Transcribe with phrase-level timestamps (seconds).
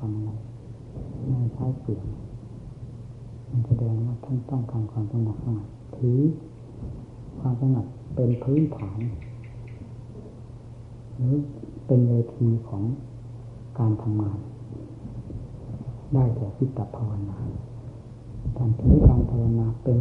[0.00, 0.30] กันอะไร
[1.28, 2.06] ไม่ใช้เปลี่ยน
[3.50, 6.18] มันแสดงว่าท่านต้องการความสงบสงัดถือ
[7.40, 8.98] ความสงัดเป็นพื้นฐาน
[11.16, 11.34] หรือ
[11.86, 12.82] เป็นเวทีของ
[13.78, 14.38] การทำงาน
[16.14, 17.38] ได้แก่พิตภาวนา
[18.58, 20.00] การถือการภาวนาเป็น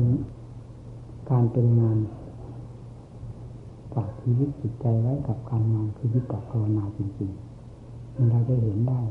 [1.31, 1.97] การเป็นงาน
[3.93, 9.01] ฝากชีวิตจิตใจไว้กับการงานคือวิตภาวนาจริงๆเราจะเห็นได้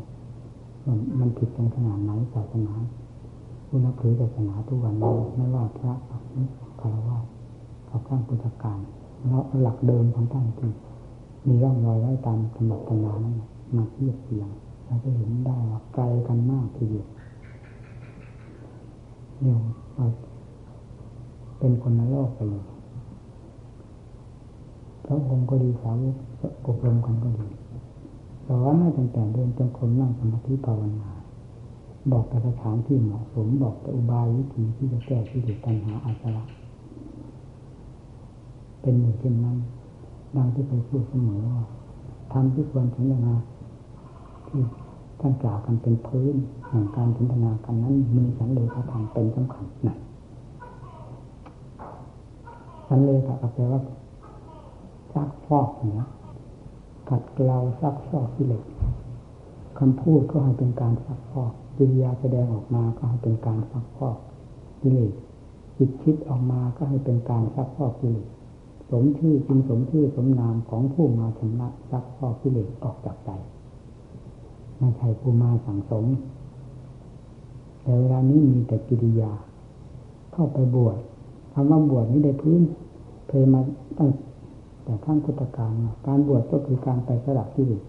[1.21, 2.73] มันผิดตรงขนาดไหนศาสนา
[3.67, 5.95] ผู้นับถือศาสนาทุกวันนี้ไม่ว่าพระ
[6.81, 7.19] คารวะ
[7.89, 8.79] กับข้างพุทธการ
[9.29, 10.71] เราหลักเดิมของท่านที่
[11.47, 13.35] มีร่องรอยไว้ตามธรรมะตำรานั้น
[13.77, 14.49] มาเทียบเทียง
[14.87, 17.09] เราจะเห็นได้ว่าไกลกันมากทีเดียว
[19.41, 19.57] เนี่ย
[19.95, 20.07] เรา
[21.59, 22.65] เป็นคนนโลกไปเลย
[25.05, 25.95] พระองค์ก็ดีสาว
[26.65, 27.47] กอบรมกันก็ดี
[28.49, 31.11] สอนให้ตั้งแต่เดินจงกรมนั่งสมาธิภาวนา
[32.13, 36.45] บอกแต่สถานที่เหมาะสมบอกแต่อุบายวิธีที่จะแก้ที่เดือดปัญหาอาสระ
[38.81, 39.57] เป็นอยู่เช่นนั้น
[40.37, 41.59] ดังที่เคยพูดเสมอว่า
[42.33, 43.37] ทำที่ควรถึงนา
[44.49, 44.63] ที่
[45.21, 46.35] ท่านกล่าวกันเป็นพื้น
[46.69, 49.97] แห่งการสนทนากันนั้นมีสันเลขาธรรมเป็นสำคัญนะ
[52.89, 53.81] สัลเลขาแปลว่า
[55.13, 56.07] ซักฟอกเนี่ย
[57.09, 58.65] ขัดเกลาซักฟอกกิเลส
[59.79, 64.17] คำพูดก็ให้เป็นการซักฟอกกิริยาแสดงออกมาก็ให้เป็นการซักฟอก
[64.83, 65.13] กิเลส
[65.77, 68.29] จิตคิดออกมาก็ให้เป็นการซักฟอกกิเลส
[68.91, 73.31] สมชื่อจึงสมชื่อสมนามของผู้มาชำระซักฟอกกิเลสออกจากใจ
[74.79, 76.05] ไม่ใช่ผู้มาสั่งสม
[77.83, 79.33] แต่เวลานี้มีแต่กิริยา
[80.33, 80.99] เข้าไปบวช
[81.53, 82.63] คำว่าบวชนี้ได้พื้น
[83.27, 83.61] เพยมา
[83.99, 84.11] ตั้ง
[84.89, 85.73] แต่ขั้นพุทธกาล
[86.07, 87.83] การบวชก็คือการไปสละกิเลส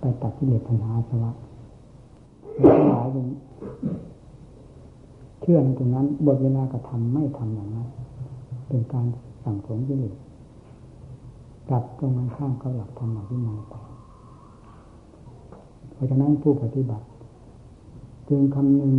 [0.00, 1.30] ไปตัดกิเลสปัญหาสวะ
[2.76, 3.26] ทั้งหลายเป็น
[5.40, 7.88] เชื่อในตรงนั้นบทเวลากระทำไม่ทำอย่างนั้น
[8.68, 9.06] เป็นการ
[9.44, 10.14] สั่งสมกิเลส
[11.68, 13.74] กลับตรงกันข้ามเขาหลักธรรมะวินัยไป
[15.92, 17.06] เพราะฉะนั้นผู้ปฏิบัติ
[18.28, 18.94] จึงคำนึง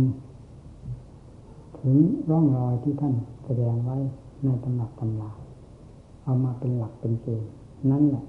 [1.80, 1.96] ถึง
[2.30, 3.14] ร่องรอยที่ท่าน
[3.44, 3.96] แสดงไว้
[4.42, 5.30] ในตำหนักตำรา
[6.26, 7.50] เอามาเป็นหลักเป็นเกณฑ์
[7.90, 8.24] นั่นแหละ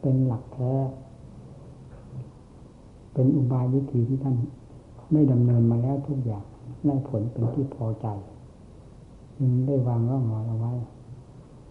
[0.00, 0.72] เป็นหลักแท้
[3.12, 4.34] เป็นอุบายวิธีที่ท่าน
[5.12, 6.44] ได้ดำเนินมาแล้วทุกอย่าง
[6.86, 8.06] ได้ผลเป็นที่พอใจ
[9.38, 10.72] จึงได้วางร่องรอยเอาไว้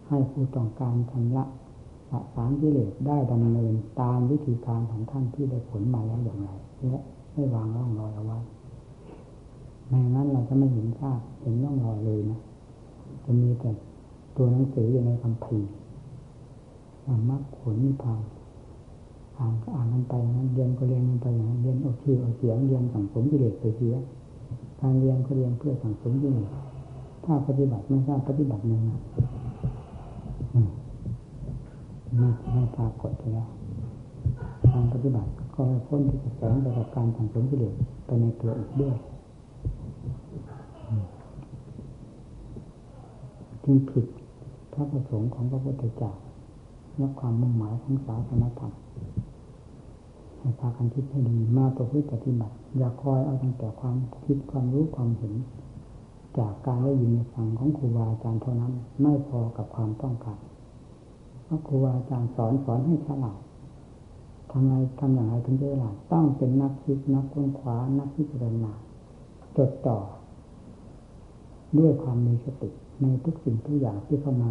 [0.07, 1.43] ให้ผู้ต้องการชำระ
[2.09, 6.49] สะสารกิเลสได้ดำเนินตามวิธีการของท่านที่ได้ผลมาแล้วอย่างไร
[6.89, 7.01] และ
[7.33, 8.39] ได้วางร่องรอยเอาไว้
[9.89, 12.39] ในนั้นเราจะไม่เห็นภาพเห็นร่องรอยเลยนะ
[13.25, 13.69] จะมีแต่
[14.35, 15.59] ตัวหนังสืออยู่ในคำพี
[17.29, 18.21] มรรคผลนิพพาน
[19.37, 23.95] อ่านก็อ่านกันไปนั้นเรียนก็เรียนกันไปอย่างนั้นเรียนเอาชื่อเอาเสียงเรียนสังสมกิเลสไปเสีย
[24.81, 26.49] การเรียนก็เรียนเพื่อสังสมกิเลส
[27.25, 28.91] ถ้าปฏิบัติไม่ทราบปฏิบัติยังไง
[32.17, 33.49] ไม่ไม่ปรากฏแล้ว
[34.73, 37.73] การปฏิบัติก็ให้พ้นที่จะแสงไปกับการสังสมกิเลส
[38.05, 38.95] ไปในตัวอีกด้วย
[43.71, 44.05] จึงผิด
[44.73, 46.13] พระประสงค์ของพระพุทธเจ้า
[46.97, 48.73] และความมุ่งหมายของศาสนธรรม
[50.39, 55.33] ให้พากันคิดให้ดีมาประพฤติปฏิบัติ อย่าคอยเอาตั้งแต่ความคิดความรู้ความเห็น
[56.37, 60.39] จากการได้ยินฟังของครูบาอาจารย์เท่านั้น ไม่พอกับความต้องการ
[61.43, 63.39] เพราะครูบาอาจารย์สอนสอนให้ฉลาด
[64.51, 68.71] ทำไงทำอย่างไรถึงจะฉลาดต้องเป็นนักคิดนักค้นคว้านักพิจารณา
[69.57, 69.97] จดต่อ
[71.77, 74.49] ด้วยความมีสติ ในทุกสิ่งทุกอย่างที่เข้ามา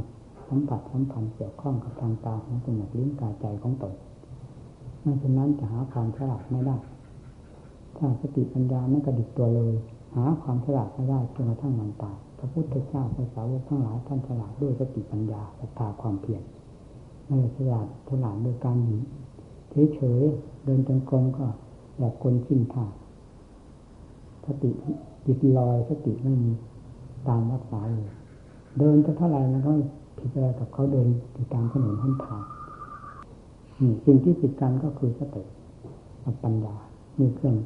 [0.48, 3.94] สัมผัสสัมพันธ์เกี่ยวข้องกับทางตาของจมูกลิ้นกายใจของตน
[5.02, 6.76] ไม่เช่นนั้นจะหาความฉลาดไม่ได้
[7.96, 9.74] ถ้าสติปัญญาไม่กระดิกตัวเลย
[10.16, 16.42] หาความฉลาดไม่ได้จนกระทั่งวันตายพระพุทธเจ้าพระสาวกทั้งหลายท่านฉลาดด้วยสติปัญญาศรัทธาความเพียร
[17.26, 18.98] ไม่ฉลาดฉลาดโดยการหนี
[19.94, 21.46] เฉยๆเดินจงกรมก็
[21.98, 22.84] แบบคนสิ้นท่า
[24.44, 24.70] สติ
[25.26, 26.50] จิตลอยสติไม่มี
[27.28, 28.08] ตามรักษาเลย
[28.78, 29.72] เดินจะเท่าไหร่มันก็
[30.18, 32.42] ผิดอะไรกับเขาเดินติดตามถนนท่านทาง
[34.04, 35.42] สิ่งที่ผิดกันก็คือสติ
[36.24, 36.74] กับปัญญา
[37.18, 37.56] มีเครื่อง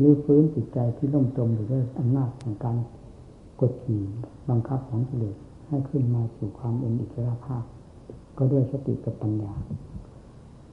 [0.00, 2.76] รื้อฟื้นจิตใจที่ล่มจมอยู่ด้วยอำนาจของการ
[3.60, 4.02] กดขี่
[4.50, 5.36] บังคับของกิเลส
[5.68, 7.62] ให้ขึ้นมาสู่ความเป็นอิสระภาพ
[8.38, 9.52] ก็ด้วยสติกับปัญญา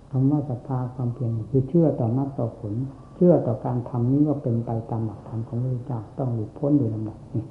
[0.10, 2.74] คำว่าศรัทธาความเพียรคือเชื่อต่อนักต่อผล
[3.16, 7.44] เชื่อต่อการทำนี้ว่าเป็นไปตามหลักธรรมของพระเจ้าต้องหลุดพ้นโดยลำดับนี่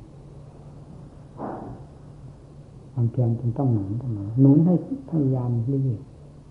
[2.92, 4.74] ความเพียรจึงต้องหนุนเสมอหนุนให้
[5.10, 6.00] พยายามรีบ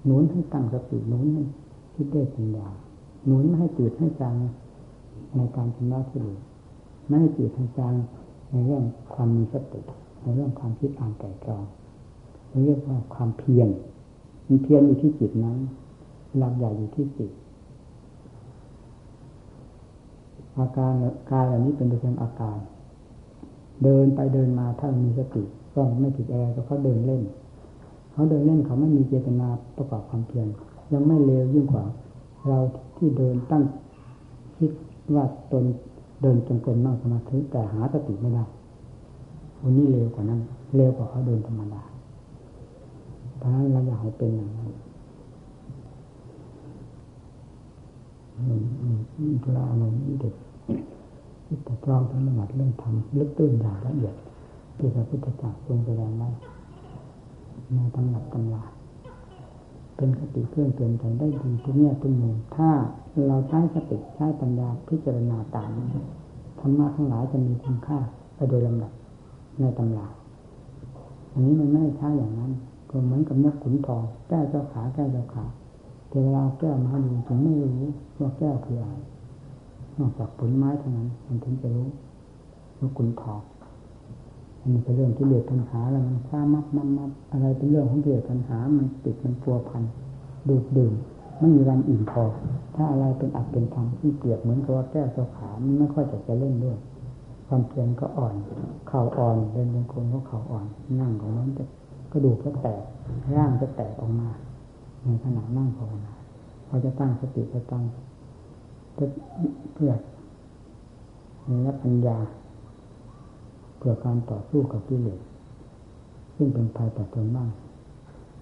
[0.06, 1.44] หนุนให้ตั้งสติหนุนให้
[1.96, 2.68] คิดได้ปัญญา
[3.26, 4.36] หนุนไม่ให้จืดให้จาง
[5.36, 6.40] ในการชำระกิเลส
[7.08, 7.94] ไม่ให้จืดให้จาง
[8.52, 8.84] ในเรื่อง
[9.14, 9.82] ความมีสติ
[10.22, 11.64] ในเรื่องความคิดอ่านไก่กรอง
[12.66, 13.70] เรียกว่าความเพียร
[14.48, 15.58] มันเพียรอยู่ที่จิตนั้น
[16.38, 17.32] หลักใหญ่อยู่ที่จิต
[20.58, 20.94] อาการ
[21.32, 22.58] กายเหล่านี้เป็นเพียงอาการ
[23.84, 25.44] เดินไปเดินมาถ้ามีสติ
[25.76, 27.24] ก็ไม่ผิดอะไรก็เขาเดินเล่น
[28.12, 29.48] เขาเดินเล่นเขาไม่มีเจตนา
[29.78, 30.48] ประกอบความเพียร
[30.94, 31.84] ยังไม่เลวยิ่งกว่า
[32.48, 32.60] เรา
[32.98, 33.64] ที่เดินตั้ง
[34.58, 34.72] คิด
[35.16, 35.64] ว่าตน
[36.22, 38.44] เดินจงกรมนั่งสมาธิแต่หาสติไม่ได้
[39.64, 40.42] วันนี้เร็วกว่านั้น
[40.76, 41.82] เร็วกว่าเขาเดินธรรมดา
[43.38, 44.70] เพราะนั้นเราอยากให้เป็นอย่างนั้น
[49.44, 50.34] ธุระอะไรนี่เด็ก
[51.64, 54.16] แต่ตรองธรรมะเรื่องธรรมลึกตื้นอย่างละเอียด
[54.78, 56.30] ที่พระพุทธเจ้าทรงแสดงไว้
[57.74, 58.64] ในตำหนักตำรา
[59.96, 62.70] เป็นคติเครื่องเตือนใจได้ดีทุกแง่ทุกมุมถ้า
[63.28, 65.70] เราใช้สติใช้ปัญญาพิจารณาตาม
[66.60, 67.98] ธรรมะทั้งหลายจะมีคุณค่า
[68.36, 68.92] ไปโดยลำดับ
[69.60, 70.08] ในตำรา
[71.32, 72.52] อันนี้มันไม่ใช่อย่างนั้น
[72.90, 75.46] ก็เหมือนกับนกขุนทองแก้เจ้าขาแก้เจ้าขา
[76.10, 77.84] แต่เวลาแก้มาดูถึงไม่รู้
[78.20, 78.96] ว่าแก้คืออะไร
[80.02, 81.88] นอกจากผลไม้เท่านั้น มันถึงจะรู้
[82.80, 83.42] นกขุนทอง
[84.60, 89.84] อันนี้เป็นเรื่องที่เดือดปัญหาแล้วมันค้ามับมับมับอะไรเป็นเรื่องของเดือดปัญหา มันติดมันปัวพัน
[90.50, 90.94] ดูดดื่ม
[91.40, 92.24] ไม่มีวันอิ่มพอ
[92.76, 96.78] ถ้าอะไรเป็นอัดเป็นทำที่เปรียบเหมือนกับว่าแก้เจ้าขามันไม่ค่อยจะจะเล่นด้วย
[97.48, 98.36] ความเพียรก็อ่อน
[98.88, 100.66] เข่าอ่อนเดินยังคนก็เข่าอ่อน
[101.00, 101.64] นั่งของนั้นจะ
[102.12, 102.82] กระดูกก็แตก
[103.38, 104.30] ร่างก็แตกออกมา
[105.04, 106.14] ในขณะนั่งภาวนา
[106.68, 107.84] พอจะตั้งสติจะตั้ง
[108.94, 109.92] เพื่อ
[111.64, 112.18] ในปัญญา
[113.78, 115.20] เพื่อการต่อสู้กับกิเลส
[116.36, 117.50] ซึ่งเป็นภัยต่อตนบ้าง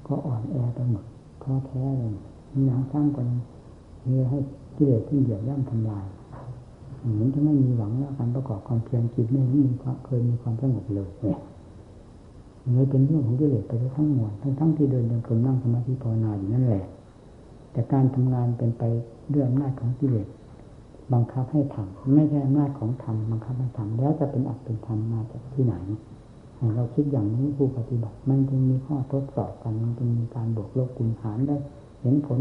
[0.07, 1.05] ก็อ่อนแอไปหมด
[1.41, 2.13] ท้อแท้เลย
[2.53, 3.27] มีหนังสร้างกัน
[4.07, 4.39] มีให้
[4.77, 6.05] กิเลสที่เหยียบย่ำทำลาย
[7.13, 11.39] เหมือนจะไม่มีหวังแล้วการประกอบความเพียรจิตไม่มีความเคยมีความสงบเลยเนี่ย
[12.73, 16.83] เลยเป็นเรื่องของกิเลสไปทั้งมวลทั้งทั้งที่เดินยังคนนั่งสมาธิภาวนาอยู่นั่นแหละ
[17.71, 18.83] แต่การทำงานเป็นไป
[19.33, 20.27] ด้วยอำนาจของกิเลส
[21.13, 25.75] บังคับให้ทำไม่ใช่อำนาจของธรรมบังคับให้ทำแล้วจะเป็นอัตเป็นธรรมมาจากที่ไหน
[26.75, 31.55] เราคิดอย่างนี้ผู้ปฏิบัติ มันจึงมีข้อทดสอบกันมันจึงมีการบวกลบคูณหารได้
[32.01, 32.39] เห็นผล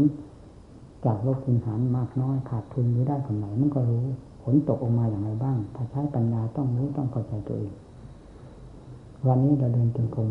[1.05, 4.03] จากลบคูณหารมากน้อยขาดทุนหรือได้ผลไหนมันก็รู้
[4.43, 7.73] ผลตกออกมาอย่างไรบ้าง ถ้าใช้ปัญญาต้องรู้ต้องเข้าใจตัวเอง
[9.27, 10.29] วันนี้เราเดินจงกรม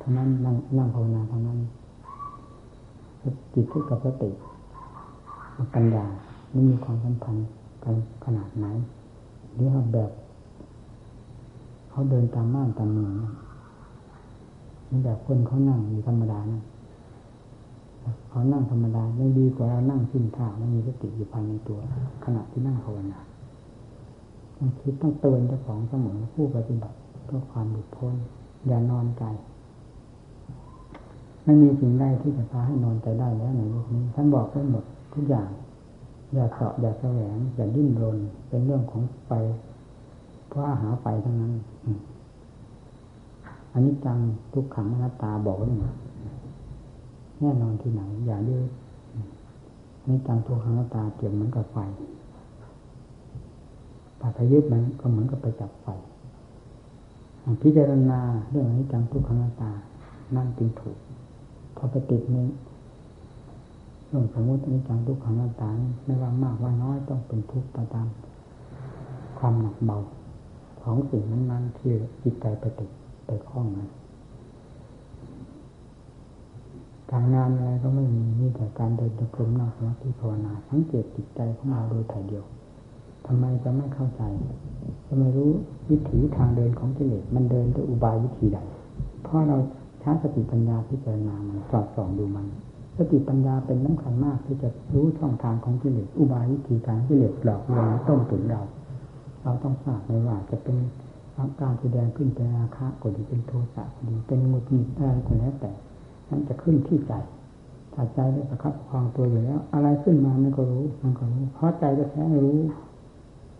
[0.00, 1.58] ทั้งนั้นนั่งนั่งภาวนาทั้งนั้น
[3.54, 4.30] จิตที่กับสติ
[5.74, 6.04] ปัญญา
[6.52, 7.48] ไม่มีความสัมพันธ์
[7.84, 7.94] กัน
[8.24, 8.66] ขนาดไหน
[9.54, 10.10] หรือแบบ
[11.90, 13.12] เขาเดินตามม่านตามเมือง
[14.90, 16.62] นี่แบบคนเขานั่งอยู่ธรรมดานะ
[18.28, 21.78] เขานั่งธรรมดายังดีกว่าเรานั่งสิ้นท่าไม่มีสติอยู่ภายในตัว
[22.24, 23.18] ขณะที่นั่งภาวนา
[24.56, 28.14] ต้องคิดต้องเตือนเจ้าของเสมอผู้ปฏิบัติเพื่อความหลุดพ้น
[28.66, 29.24] อย่านอนใจ
[31.44, 34.84] ไม่มีสิ่งใดที่จะพาให้นอนใจได้แล้วในโลกนี้ท่านบอกไว้หมด
[35.14, 35.48] ทุกอย่าง
[36.34, 38.18] อย่าเสาะอย่าแสวงอย่าดิ้นรน
[38.48, 39.30] เป็นเรื่องของไฟ
[40.48, 41.52] เพราะหาไฟทั้งนั้น
[43.72, 44.18] อันนี้จัง
[44.52, 45.92] ทุกขังอนัตตาบอกไว้หมด
[47.40, 48.62] แน่นอนที่ไหน อย่าดื้อ
[50.06, 51.78] นี่จังทุกขังอนัตตาเกี่ยวเหมือนกับไฟ
[54.20, 55.86] ปาพยึดมันก็เหมือนกับไปจับไฟ
[57.62, 58.20] พิจารณา
[58.50, 59.70] เรื่องอนี้จังทุกขังอนัตตา
[60.36, 60.98] นั่นจึงถูก
[61.76, 62.36] พอไปติดใน
[64.12, 65.70] เรื่องสมมติอนิจจังทุกขังอนัตตา
[66.04, 68.06] ไม่ว่ามากว่าน้อยต้องเป็นทุกข์ไปตาม
[69.38, 69.98] ความหนักเบา
[70.82, 71.92] ของสิ่งนั้นๆที่
[72.22, 72.90] จิตใจไปติด
[73.26, 73.88] ไปคล้องนั้น
[77.10, 82.44] การงานอะไรก็ไม่มีมีแต่การเดินจงกรมนั่งสมาธิภาวนาสังเกตจิตใจของเราโดยถ่ายเดียว
[83.26, 84.22] ทำไมจะไม่เข้าใจ
[85.06, 85.50] จะไม่รู้
[85.88, 88.58] วิถีทางเดินของกิเลสมันเดินด้วยอุบายวิธีใด
[89.22, 89.56] เพราะเรา
[90.00, 92.46] ใช้สติปัญญาพิจารณามันสอดส่องดูมัน
[92.96, 98.62] สติปัญญาเป็นสำคัญมากที่จะรู้ช่องทางของกิเลสอุบายวิธีการกิเลสหลอกลวงต้มตุ๋นเรา
[99.42, 100.76] เราต้องทราบไม่ว่าจะเป็น
[101.36, 105.72] อาการแสดงขึ้นเป็นอาฆาตก็ดีเป็นโทสะก็ดีเป็นงุดหงิดอะไรก็แล้วแต่
[106.28, 107.12] มันจะขึ้นที่ใจ
[107.94, 112.58] ถ้าใจได้ประคับประความตัวอยู่แล้ว อะไรขึ้นมามันก็รู้ มันก็รู้เพราะใจจะแท้รู้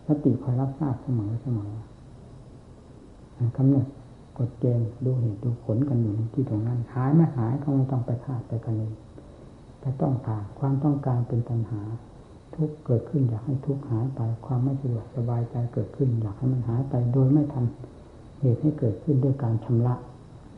[0.07, 1.73] สติคอยรับทราบเสมอเสมอ
[3.57, 3.87] กำหนด
[4.39, 8.93] กฎเกณฑ์ดูเหตุดูผลกันอยู่ที่ตรงนั้น หายไม่หายก็ไม่ต้องไปคาดไปกันเลย
[9.83, 11.83] แต่ต้องการความต้องการเป็นปัญหา
[12.55, 19.95] ทุกเกิดขึ้นอยากให้ทุกหายไป ความไม่สะดวกสบายใจเกิดขึ้น อยากให้มันหายไปโดยไม่ทำเหตุให้เกิดขึ้นด้วยการชำระ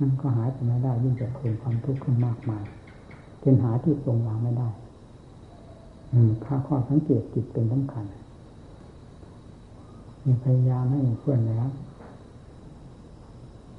[0.00, 2.64] นั่นก็หายไปไม่ได้ยิ่งจะเพิ่มความทุกข์ขึ้นมากมาย
[3.40, 4.68] เป็นหาที่ทรงวางไม่ได้
[6.44, 8.04] ค่าข้อสังเกตจิตเป็นสำคัญ
[10.24, 11.72] มีพยายามให้เพื่อนนะครับ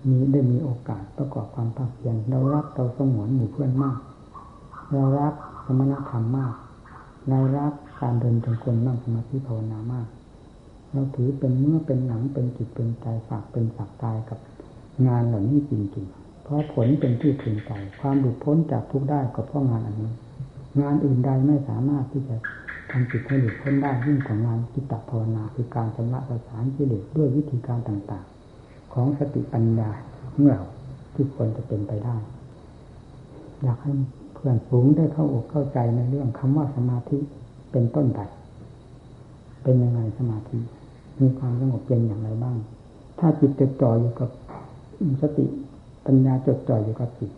[0.08, 3.98] มีได้มีโอกาสประกอบความภาคเพียรเรารักเราสงวนหมู่เพื่อนมาก
[4.92, 5.34] เรารัก
[5.65, 6.54] สมณธรรมมาก
[7.30, 10.08] เรารักการเดินจงกรมนั่งสมาธิภาวนามาก
[10.92, 14.39] เราถือเป็นเมื่อเป็นหนังเป็นจิตเป็นใจฝากเป็นฝากตายกับ
[15.08, 20.12] งานเหล่านี้จริงๆ เพราะผลเป็นที่พึงใจ ความหลุดพ้นจากทุกได้ก็เพราะงานอันนี้
[20.82, 22.36] งานอื่นใดไม่สามารถที่จะ
[22.92, 29.89] ทำจิตให้หลุดพ้นได้ยิ่งกว่างานจิตตภาวนาคือการชำระประสานกิเลสด้วยวิธีการต่างๆ ของสติปัญญา
[30.32, 30.62] ของเรา
[31.13, 32.15] ที่ควรจะเป็นไปได้
[33.63, 33.92] อยากให้
[34.48, 37.18] พื่อนฝูงได้เข้าอกเข้าใจในเรื่องคำว่าสมาธิ
[37.72, 38.20] เป็นต้นไป
[39.64, 40.58] เป็นยังไงสมาธิ
[41.20, 42.58] มีความสงบเย็นอย่างไรบ้าง
[43.20, 44.30] ถ้าจิตจดจ่ออยู่กับ
[45.22, 45.46] สติ
[46.06, 47.32] ปัญญาจดจ่ออยู่กับจิต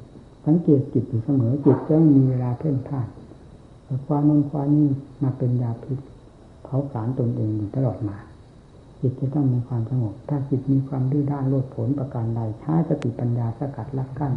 [0.45, 3.07] สังเกตจิตอยู่เสมอจิตจะไม่มีเวลาเพ่นพ่าน
[4.07, 4.89] ความนงความนี่
[5.23, 5.99] มาเป็นยาพิษ
[6.63, 8.17] เผาผลาญตนเองอยู่ตลอดมา
[9.01, 14.31] จิตจะต้องมีความสงบ ถ้าจิตมีความดื้อด้านโลดผลประการใดใช้สติปัญญาสกัดลักกั้น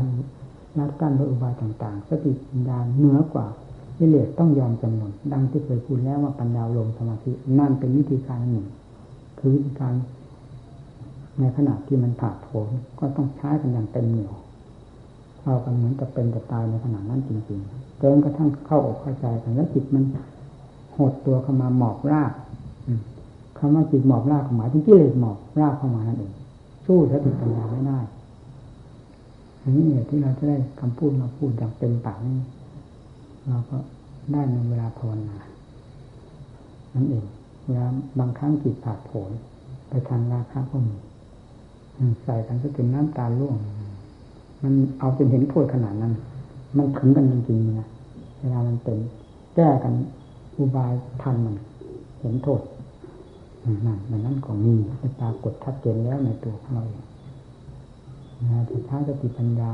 [0.78, 3.46] ลักกั้นโดยอุบายต่าง ๆ สติปัญญาเหนือกว่า
[3.98, 8.66] กิเลสต้องยอมจำนนดังที่เคยพูดแล้วว่าปัญญาลงสมาธินั่นเป็นวิธีการหนึ่ง
[9.38, 9.92] คือวิธีการ
[11.40, 14.34] ในขณะที่มันผ่าโผนก็ต้องใช้กันอย่างเต็มเหนียว
[15.42, 20.04] เอากันเหมือนจะเป็นจะตายในขณะนั้นจริงๆจนกระทั่งเข้าอกเข้าใจกันแล้วจิตมัน
[20.96, 22.32] หดตัวเข้ามาหมอบราก
[23.58, 26.32] คำว่าจิตหมอบรากหมายถึงกิเลสหมอบรากเข้ามานั่นเอง
[26.86, 27.98] สู้สติปัญญาไม่ได้
[29.62, 32.36] อันนี้เนี่ยที่เราจะได้คำพูดมาพูดอย่างเป็นปากนี่
[33.48, 33.76] เราก็
[34.32, 35.36] ได้ในเวลาภาวนา
[36.94, 37.24] นั่นเอง
[37.64, 37.86] เวลา
[38.18, 39.30] บางครั้งจิตผาดโผน
[39.88, 40.94] ไปทางราคาก็มี
[42.24, 43.56] ใส่กันก็ถึงน้ำตาล่วง
[44.62, 46.12] มันเอาจนเห็นโทษขนาดนั้น
[46.76, 47.88] มันถึงกันจริงๆนะ
[48.40, 48.98] เวลามันเป็น
[49.54, 49.94] แก้กัน
[50.56, 51.54] อุบายทันมัน
[52.20, 52.60] เห็นโทษ
[53.86, 54.74] นั่นมันนั่นก็มี
[55.20, 57.04] ปรากฏชัดเจนแล้วในตัวของเราเอง
[58.48, 59.70] นะที่ช้าสติปัญญา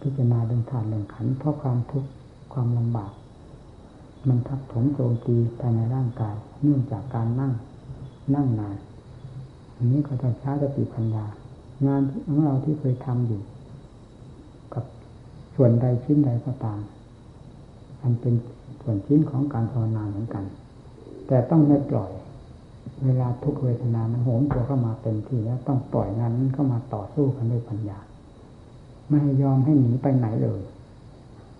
[0.00, 2.08] พิจารณาเรื่องธาตุเรื่องขันเพราะความทุกข์
[2.52, 3.12] ความลำบาก
[4.28, 7.52] มันทับถมโจมตีภายในร่างกาย เนื่องจากการนั่ง
[8.34, 8.76] นั่งนาน
[9.76, 11.24] อันนี้ก็ต้องใช้สติปัญญา
[11.86, 13.40] งานของเราที่เคยทำอยู่
[14.74, 14.84] กับ
[15.56, 16.80] ส่วนใดชิ้นใดก็ตาม
[18.02, 18.34] มันเป็น
[18.82, 20.44] ส่วนชิ้นของการภาวนาเหมือนกัน
[21.26, 22.10] แต่ต้องไม่ปล่อย
[23.04, 27.98] เวลาทุกเวทนามันโหมตัวเข้ามาเต็มที่แล้วต้องปล่อยงานนั้นเข้ามาต่อสู้กันด้วยปัญญา
[29.10, 30.60] ไม่ยอมให้หนีไปไหนเลย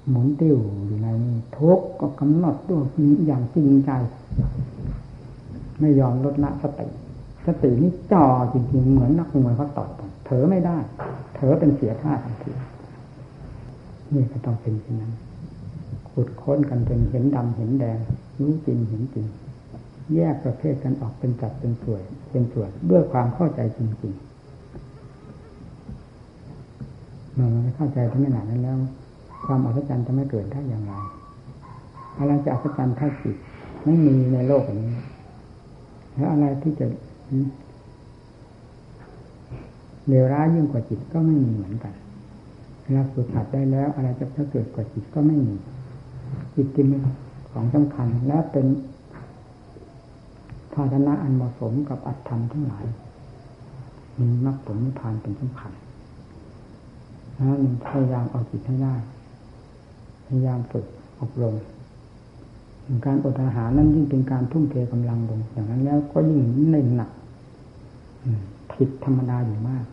[0.08, 2.80] หมุนติ้วอยู่ในนี้ทุกก็กำหนดด้ว
[3.26, 3.90] อย่างจริงใจ
[5.80, 6.88] ไม่ยอมลดละสติ
[7.46, 10.76] สตินี่จ่อจริงๆเหมือนนักมวยเขาต่อยกันเถอไม่ได้
[11.34, 12.52] เถอเป็นเสียท่าทันที
[14.14, 15.12] นี่ก็ต้องเป็นเช่นนั้น
[16.10, 17.98] ขุดค้นกันจนเห็นดำเห็นแดง
[18.38, 19.26] รู้จริงเห็นจริง
[20.14, 24.24] แยกประเภทกันออกเป็นจัดเป็นส่วนเป็นส่วนด้วยความเข้าใจจริงๆ
[27.34, 28.76] เมื่อมันเข้าใจทั้งขนาดนั้นแล้ว
[29.46, 30.92] ความอัศจรรย์จะไม่เกิดได้อย่างไร
[32.18, 33.36] อะไรจะอัศจรรย์เท่าจิต
[33.84, 34.90] ไม่มีในโลกนี้
[36.16, 36.86] แล้วอะไรที่จะ
[40.08, 41.94] เลวร้ายยิ่งกว่าจิตก็ไม่มีเหมือนกัน
[42.94, 45.54] เราฝึกหัดได้แล้ว อะไรจะเกิดกว่าจิตก็ไม่มี
[46.54, 46.86] จิตเป็น
[47.50, 48.66] ของสำคัญและเป็น
[50.72, 52.84] ภาชนะอันเหมาะสมกับอัตธรรมทั้งหลาย
[54.18, 55.72] มีมรรคผลนิพพานเป็นสำคัญ
[57.38, 58.94] นั้นพยายามเอาจิตให้ได้
[60.26, 60.86] พยายามฝึก
[61.20, 61.54] อบรม
[63.06, 67.10] การอดอาหารนั้นยิ่งเป็นการทุ่มเทกำลังลง อย่างนั้นแล้วก็ยิ่งเน่นหนัก
[68.72, 69.84] ผิดธรรมดาอยู่มาก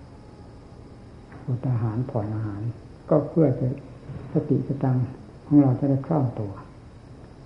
[1.47, 2.61] อดอาหารผ่อนอาหาร
[3.09, 3.67] ก็เพื่อจะ
[4.31, 4.97] สติสตัง
[5.45, 6.51] ของเราจะได้คล่องตัว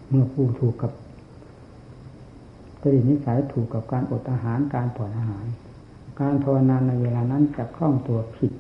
[0.10, 0.92] เมื่อผู้ถูกกับ
[2.82, 5.46] จริตนิสัยถูกกับการอดอาหารการผ่อนอาหาร
[6.22, 8.52] การภาวนาในเวลานั้นจะคล่องตัวผิด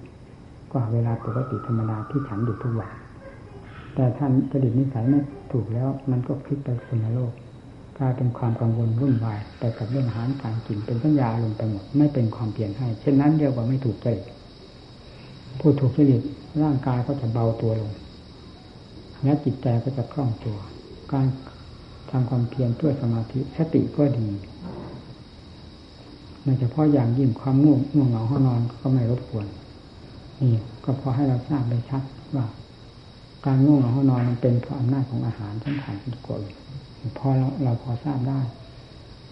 [0.71, 2.91] กว่าเวลาปกติธรรมดาที่ฉันอยู่ทุกวัน
[3.95, 5.19] แต่ท่านจริตนิสัยไม่
[5.51, 7.33] ถูกแล้ว มันก็พลิกไปคนละโลก
[7.97, 14.07] กลายเป็นความกังวลวุ่นวายแต่กับเรื่องอาหารการกินเป็นสัญญาลงไปหมดไม่เป็นความเปลี่ยนให้ เช่นนั้นเรียกว่าไม่ถูกใจ
[15.59, 16.21] ผู้ถูกจริต
[16.63, 17.91] ร่างกายก็จะเบาตัวลง
[19.23, 20.57] และจิตใจก็จะคล่องตัว
[21.13, 21.25] การ
[22.11, 24.27] ทำความเพียรเพื่อสมาธิสติก็ดี
[26.43, 29.45] โดยเฉพาะอย่างยิ่งความง่วงง่วงเหงาห้อนอนก็ไม่รบกวน
[30.39, 30.51] นี่
[30.83, 32.03] ก็พอให้เราทราบได้ชัด
[32.35, 32.45] ว่า
[33.45, 36.37] การง่วงเหงาห้อนอนมันเป็นเพราะอำนาจของอาหารสำคัญที่กว่า
[37.17, 38.39] พอเราเราพอทราบได้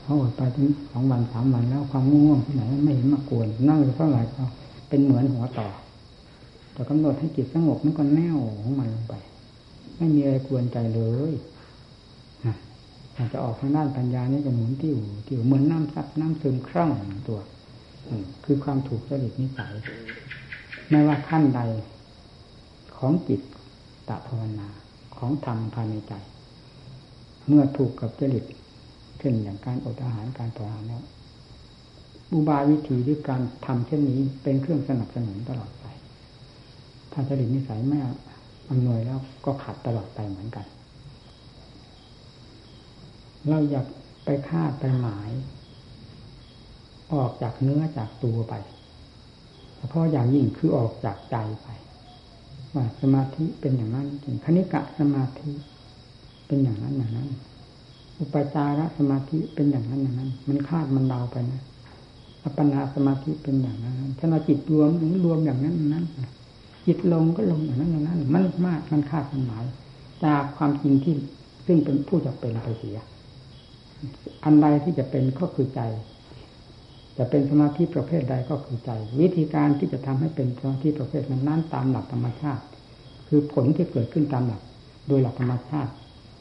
[0.01, 4.43] เขาอดไปถึงสองวันสามวันแล้วความง่วงที่ไหนไม่เห็นมากวนนั่งเท่าไหร่ก็
[4.89, 5.67] เป็นเหมือนหัวต่อ
[6.73, 9.13] แต่กำหนดให้จิตสงบมันก็แน่วของมันลงไป
[9.97, 11.31] ไม่มีอะไรกวนใจเลย
[13.15, 16.91] อาจจะออกทางด้านปัญญานี่ก็หมุนที่อยู่ที่เหมือนน้ำซับน้ำซึมคล่อง
[17.27, 17.39] ตัว
[18.43, 19.73] คือความถูกจริตนิสัย
[20.89, 21.61] ไม่ว่าขั้นใด
[22.97, 23.41] ของจิต
[24.09, 24.67] ตภาวนา
[25.17, 26.13] ของธรรมภายในใจ
[27.47, 28.45] เมื่อถูกกับจริต
[29.19, 31.03] เช่นอย่างการอดอาหารการต่ออาหารแล้ว
[32.31, 35.85] บุบายวิธีหรือการทำเช่นนี้เป็นเครื่องสนับสนุนตลอดไป
[37.11, 37.99] ถ้าจริตนิสัยไม่
[38.69, 40.65] อำนวยแล้วก็ขัดตลอดไปเหมือนกัน
[43.49, 43.85] เราอยาก
[44.25, 45.29] ไปคาดไปหมาย
[47.13, 48.53] ออกจากเนื้อจากตัวไป
[49.77, 51.67] เฉพาะอย่างยิ่งคือออกจากใจไป
[52.73, 55.51] ว่าสมาธิเป็นอย่างนั้นจริงคณิกะสมาธิ
[56.47, 57.29] เป็นอย่างนั้นอย่างนั้น
[58.19, 61.61] อุปจารสมาธิเป็นอย่างนั้นอย่างนั้น มันคาดมันเดาไปนะ
[62.43, 66.05] อัปปนาสมาธิเป็นอย่างนั้นถ้าเราจิตรวมถึงรวมอย่างนั้นนั้น
[66.87, 69.65] จิตลงก็ลงอย่างนั้นอย่างนั้น มันมากมันคาดมันหมาย
[70.25, 71.15] จากความจริงที่
[71.65, 72.97] ซึ่งเป็นผู้จะเป็นไปเสีย
[74.43, 75.81] อันใดที่จะเป็นก็คือใจ
[77.17, 82.63] จะเป็นสมาธิประเภทใดก็คือใจ วิธีการที่จะทำให้เป็นสมาธิประเภทนั้นนั้นตามหลักธรรมชาติ
[83.27, 84.61] คือผลที่เกิดขึ้นตามหลัก
[85.07, 85.91] โดยหลักธรรมชาติ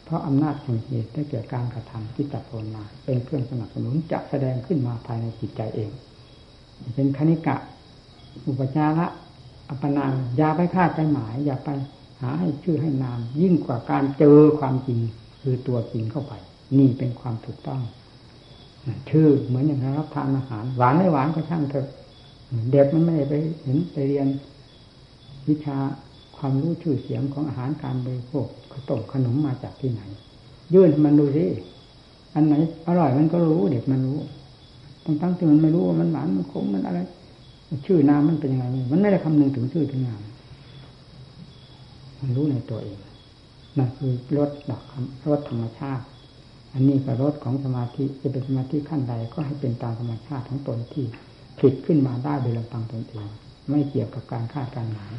[0.05, 5.91] เพราะอำนาจแห่งเหตุได้เกิดการกระทำที่จัดโนมา เป็นเครื่องสนับสนุนจะแสดงขึ้นมาภายในจิตใจเอง
[6.95, 7.57] เป็นคณิกะ
[8.49, 9.07] อุปจาระ
[9.69, 11.71] อัปนาอย่าไปคาดไปหมาย อย่าไป
[12.21, 15.01] หาให้ชื่อให้นาม ยิ่งกว่าการเจอความจริง
[15.43, 16.35] คือตัวจริงเข้าไป
[16.79, 17.81] นี่เป็นความถูกต้อง
[19.11, 21.89] ชื่อเหมือนอย่างรับทานอาหาร หวานไม่หวานก็ช่างเถอะ
[22.71, 24.27] เด็กมันไม่ได้ไปเห็นไปเรียน
[25.49, 25.77] วิชา
[26.37, 30.03] ความรู้ชื่อเสียงของอาหารการบริโภคขนมขนมมาจากที่ไหน
[30.75, 31.47] ยื่นมันดูสิ
[32.35, 32.55] อันไหน
[32.87, 34.19] อร่อยมันก็รู้เด็กมันรู้
[35.05, 37.01] ตั้งตั้งที่มันไม่รู้ว่ามันหวานมันขมมันอะไร
[37.87, 40.21] ชื่อน้ำมันเป็นยังไง มันไม่ได้คำนึงถึงชื่อถึงนาม
[42.21, 42.99] มันรู้ในตัวเอง
[43.79, 44.83] นั่นคือรสดอก
[45.31, 46.05] รสธรรมชาติ
[46.77, 51.05] อันนี้ก็รสของสมาธิจะเป็นสมาธิขั้นใดก็ให้เป็นตามธรรมชาติของตนที่
[51.61, 53.29] ผิดขึ้นมาได้โดยลำพังตนเอง
[53.71, 55.13] ไม่เกี่ยวกับการคาดการหมาย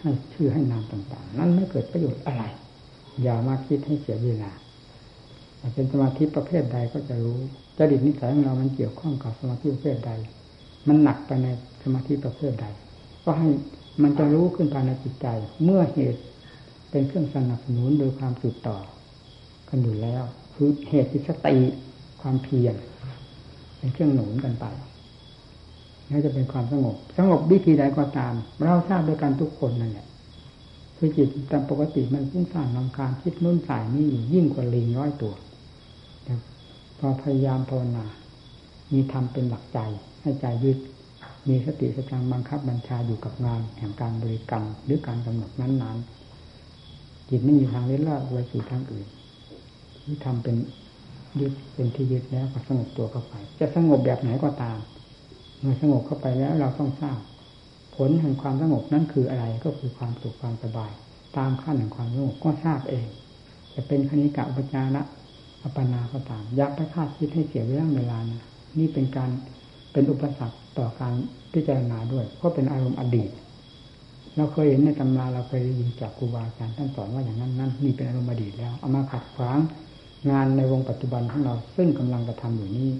[0.00, 2.42] ให้ชื่อให้นามต่าง ๆ นั้นไม่เกิดประโยชน์อะไร
[3.22, 4.52] อย่ามาคิดให้เสียเวลา
[5.74, 7.38] เป็นสมาธิประเภทใดก็จะรู้
[7.78, 10.10] จริตนิสัยของเรา มันเกี่ยวข้องกับสมาธิประเภทใด
[10.88, 11.46] มันหนักไปใน
[11.82, 12.66] สมาธิประเภทใด
[13.24, 13.48] ก็ให้
[14.02, 15.26] มันจะรู้ขึ้นภายในจิตใจ
[15.64, 16.20] เมื่อเหตุ
[16.90, 18.78] เป็นเครื่องสนับสนุนโดยความสืบต่อ
[19.68, 20.24] กันอยู่แล้ว
[20.62, 21.56] คือเหตุที่สติ
[22.22, 22.74] ความเพียร
[23.78, 24.64] เป็นเครื่องหนุนกันไป
[26.10, 30.06] น่าจะเป็นความสงบ สงบวิธีใดก็ตาม เราทราบด้วยกันทุกคนนั่นแหละ
[30.96, 35.34] คือจิตตามปกติมันพุ่งสร้างลำคาญคิดนุ่นสายนี่ยิ่งกว่าลิงร้อยตัว
[36.98, 38.06] พอพยายามภาวนา
[38.92, 39.78] มีทำเป็นหลักใจ
[40.20, 40.78] ให้ใจยึด
[41.48, 49.08] มีสติสตังบังคับบัญชาอยู่กับงานแห่งการบริกรรมหรือการกำหนดนั้นๆจิตไม่มีทางเล่นล่าไปสู่ทางอื่น
[50.04, 50.56] ที่ทำเป็น
[51.40, 54.78] ยึดเป็นที่ยึดแล้วก็สงบตัวเข้าไป จะสงบแบบไหนก็ตาม
[55.60, 57.18] เมื่อสงบเข้าไปแล้วเราต้องทราบ
[57.96, 60.90] ผลแห่งความสงบนั้นคืออะไรก็คือความสุขความสบาย
[61.36, 63.06] ตามขั้นแห่งความสงบก็ทราบเอง
[63.74, 65.02] จะเป็นคณิกะอุปจาระ
[65.62, 68.42] อัปปนาก็ตามยักไปคาดคิดให้เสียเวลาเวลานะ
[68.78, 69.30] นี่เป็นการ
[69.92, 71.14] เป็นอุปสรรคต่อการ
[71.52, 73.30] พิจารณาด้วย เพราะเป็นอารมณ์อดีต
[74.36, 79.58] เราเคยเห็นในตำราเราเคยได้ยินจากครูบาอาจารย์ท่านสอนว่าอย่างนั้นนั่นนี่เป็นอารมณ์อดีตแล้วเอามาขัดขวาง
[80.30, 82.90] งานในวงปัจจุบันของเรา ซึ่งกำลังกระทาอยู่นี้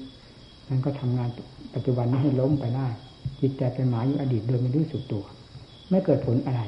[0.68, 1.28] นั้นก็ทำงาน
[1.74, 2.88] ปัจจุบันนี้ให้ล้มไปได้
[3.40, 5.24] จิตใจเป็นหมายอยู่อดีตโดยไม่รู้สึกตัว
[5.90, 6.62] ไม่เกิดผลอะไร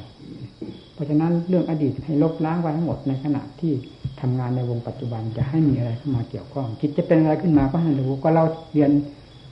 [0.95, 3.73] เพราะฉะนั้นเรื่องอดีตให้ลบล้างไว้ทั้งหมดในขณะที่
[4.21, 8.91] ทำงานในวงปัจจุบันจะให้มีอะไรเข้ามาเกี่ยวข้องจิตจะเป็นอะไรขึ้นมาก็ให้รู้ก็เราเรียน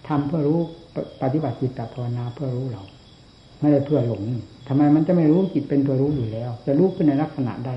[0.09, 0.59] ทำเพื่อรู้
[1.23, 2.83] ปฏิบัติจิตตภาวนาเพื่อรู้เรา
[3.61, 4.23] ไม่ได้เพื่อหลง
[4.69, 7.71] ทำไมมันจะไม่รู้จิตเป็นตัวรู้อยู่แล้ว จะรู้ขึ้นในลักษณะใด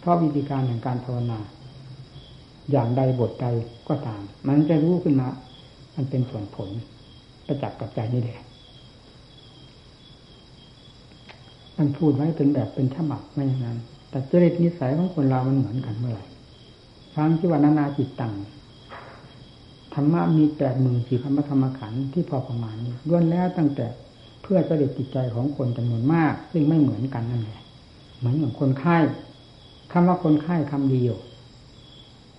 [0.00, 1.38] เพราะวิธีการแห่งการภาวนา
[2.70, 3.46] อย่างใดบทใด
[3.88, 5.28] ก็ตาม มันจะรู้ขึ้นมา
[5.96, 6.68] มันเป็นส่วนผล
[7.46, 8.40] ประจักษ์กับใจนี่แหละ
[11.78, 13.78] มันพูดไว้เป็นแบบเป็นฉบับไม่อย่างนั้น
[14.10, 16.24] แต่จริตนิสัยของคนเรามันเหมือนกันเมื่อไหร่
[17.14, 18.34] ฟังที่ว่านานาจิตตัง
[19.94, 23.86] ธรรมะมีแปดหมื่นสี่พันธรรมขันธ์ที่พอประมาณนี้ล้วนแล้วตั้งแต่
[24.42, 27.60] เพื่อจริตจิตใจของคนจำนวนมาก ซึ่งไม่เหมือนกันนั่นแหละ
[28.18, 28.96] เหมือนอย่างคนไข้
[29.92, 31.16] คำว่าคนไข้คำเดียว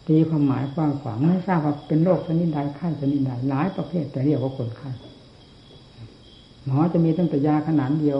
[0.07, 4.89] ตีความหมายกว้างขวางไม่ทราบว่าเป็นโรคชนิดใดไข้ชนิดใดหลายประเภทแต่เรียกว่าคนไข้
[6.65, 8.19] หมอจะมีตั้งแต่ยาขนาดเดียว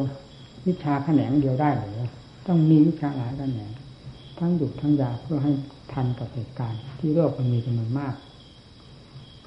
[0.67, 1.99] วิชาแขนงเดียวได้หรือ
[2.47, 3.71] ต้องมีวิชาหลายแขนง
[4.39, 5.51] ทั้งหยุดทั้งยาเพื่อให้
[5.93, 8.13] ทันกับเหตุการณ์ที่โรคมันมีจำนวนมาก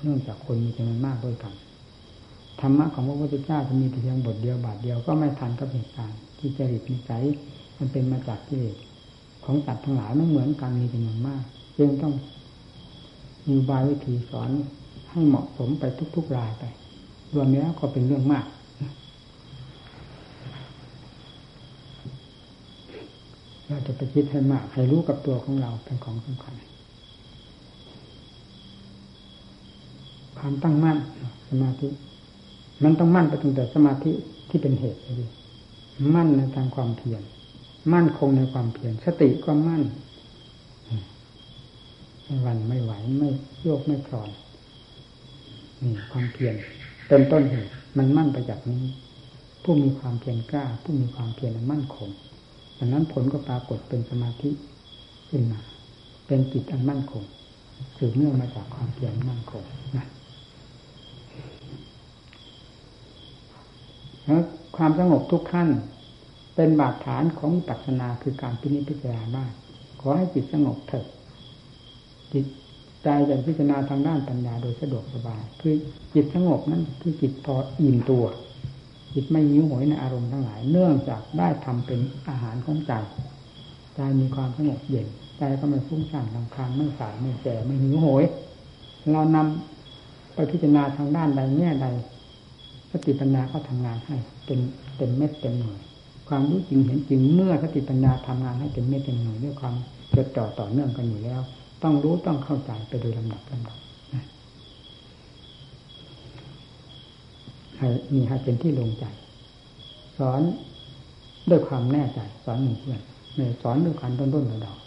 [0.03, 1.55] เนื่องจากคนมีจำนวนมากด้วยกัน
[2.61, 7.25] ธรรมะของพระพุทธเจ้าจะมีเพียงบทเดียวบาทเดียวก็ไม่ทันกับเหตุการณ์ที่จริตนิสัย
[7.79, 8.77] มันเป็นมาจากกิเลส
[9.45, 11.43] ของสัตว์ทั้งหลายไม่เหมือนกันมีจำนวนมาก
[11.79, 12.15] จึงต้อง
[13.49, 14.51] มีบายวิธีสอน
[15.11, 15.85] ให้เหมาะสมไป
[16.17, 16.65] ทุก ๆ รายไป
[17.35, 18.47] รวมแล้วก็เป็นเรื่องมาก
[23.67, 26.55] เราจะไปคิดให้มาก ให้รู้กับตัวของเราเป็นของสำคัญ
[30.39, 30.99] ความตั้งมั่น
[31.49, 31.89] สมาธิ
[32.85, 34.13] มันต้องมั่นไปตั้งแต่สมาธิ
[34.49, 35.31] ที่เป็นเหตุเลย
[36.15, 37.23] มั่นในทางความเพียร
[37.93, 39.83] มั่นคงในความเพียรสติก็มั่น
[42.27, 43.31] ไม่วันไม่ไหวไม่
[43.63, 44.31] โยกไม่คลอน
[45.83, 46.55] นี่ความเพียร
[47.09, 48.83] เป็นต้นเหตุมันมั่นไปจากนี้
[49.63, 52.09] ผู้มีความเพียรกล้า ผู้มีความเพียรมั่นคง
[52.79, 54.51] ดังนั้นผลก็ปรากฏเป็นสมาธิ
[55.29, 55.61] ขึ้นมา
[56.27, 57.23] เป็นจิตอันมั่นคง
[57.99, 59.65] สืบเนื่องมาจากความเพียรมั่นคง
[59.97, 60.07] นะ
[64.25, 64.43] แล้ว
[64.77, 65.69] ความสงบทุกขั้น
[66.55, 69.45] เป็นบาดฐานของปัจนาคือการพินิจพิจารณา
[70.01, 71.07] ขอให้จิตสงบเถิด
[72.37, 72.47] จิต
[73.05, 75.75] ใจจะพิจารณาทางด้านปัญญาโดยสะดวกสบาย คือ
[76.15, 78.25] จิตสงบนั้นคือจิตพออิ่มตัว
[79.15, 82.93] จิตไม่ยิ้วหยในอารมณ์ทั้งหลาย เนื่องจากได้ทำเป็นอาหารของใจ
[83.95, 85.07] ใจมีความสงบเย็น
[85.39, 88.25] ใจก็ไม่ฟุ้งซ่านลำคาญไม่สายไม่แก่ไม่หิวโหย
[89.13, 91.87] เรานำไปพิจารณาทางด้านใดแง่ใด
[92.91, 94.59] สติปัญญาก็ทำงานให้เป็น
[94.97, 95.81] เต็มเม็ดเต็มหน่วย
[96.29, 99.75] ความรู้จริงเห็นจริงเมื่อสติปัญญาทำงานให้เต็มเม็ดเต็มหน่วยด้วยความ
[100.15, 101.41] จดจ่อต่อเนื่องกันอยู่แล้ว
[101.83, 103.79] ต้องรู้ต้องเข้าใจไปโดยลำดับลำดับ
[107.79, 109.05] ให้มีให้เป็นที่ลงใจ
[110.19, 110.41] สอน
[111.51, 113.01] ด้วยความแน่ใจ สอนหนึ่งเพื่อน
[113.35, 114.79] ไม่สอนด้วยการต้นต้นเดอก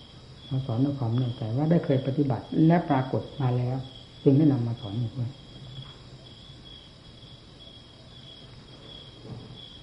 [0.49, 3.78] มาสอนด้วยความแน่ใจว่าได้เคยปฏิบัติและปรากฏมาแล้ว
[4.23, 5.32] จึงได้นำมาสอนหนึ่งเพื่อน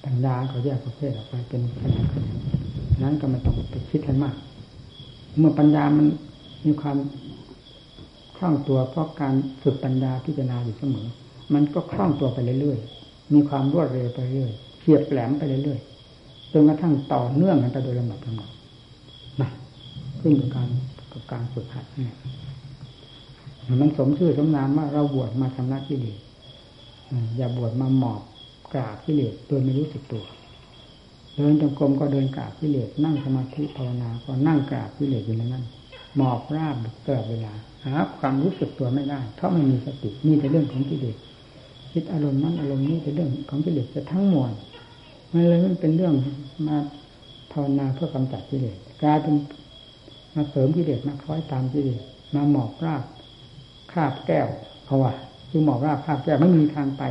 [0.04, 2.06] ปัญญาเขาแยกประเภทออกไปเป็นขนาด
[3.02, 4.36] นั้นก็ไม่ต้องไปคิดให้มาก
[5.38, 6.06] เมื่อปัญญามัน
[6.66, 6.96] มีความ
[8.36, 11.06] คล่องตัวเพราะการฝึกปัญญาพิจารณาอยู่เสมอ
[11.54, 18.50] มันก็คล่องตัวไปเรื่อยๆ มีความรวดเร็วไปเรื่อยเฉียบแหลมไปเรื่อยๆ จนกระทั่งต่อเนื่องกันไปโดยลำดับลำดับ
[19.40, 19.50] นะ
[20.20, 20.68] ขึ้นกับการ
[21.12, 22.14] กับการฝึกหัดเนี่ย
[23.80, 26.12] มันสมชื่อสมนามว่าเราบวชมาทำหน้าที่ดี
[27.36, 28.22] อย่าบวชมาหมอบ
[28.74, 30.24] กราบกิเลสโดยไม่รู้สึกตัว
[31.34, 35.64] เดินจงกรมก็เดินกราบกิเลสนั่งสมาธิภาวนาก็นั่งกราบกิเลสอยู่ในนั้น
[36.16, 37.52] หมอบราบตลอดเวลา
[37.84, 41.16] หาความรู้สึกตัวไม่ได้เพราะไม่มีสติมีแต่เรื่องของกิเลส
[41.92, 44.52] คิดอารมณ์นั้นอารมณ์นี้เป็นเรื่องของกิเลสจะทั้งมวล
[45.32, 46.14] มันเลยมันเป็นเรื่อง
[46.68, 46.76] มา
[47.52, 49.34] ภาวนาเพื่อกำจัดกิเลสกลายเป็น
[50.34, 52.02] มาเสริมกิเลสมาคล้อยตามกิเลส
[52.34, 53.02] มาหมอบราบ
[53.92, 54.48] คาบแก้ว
[54.84, 55.12] เพราะว่า
[55.50, 57.02] คือหมอบราบคาบแก้วไม่มีทางไป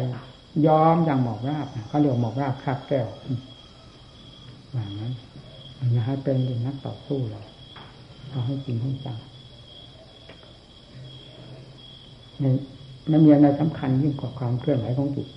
[0.68, 3.08] ยอมอย่างหมอบราบเขาเรียกหมอบราบคาบแก้ว
[4.74, 5.14] อย่างนั้น
[5.80, 7.42] มันจะให้เป็นนักต่อสู้เรา
[8.30, 9.18] เอาให้จริงให้จัง
[13.10, 15.28] ไม่มีอะไรสำคัญยิ่งกว่าความเคลื่อนไหวของจิต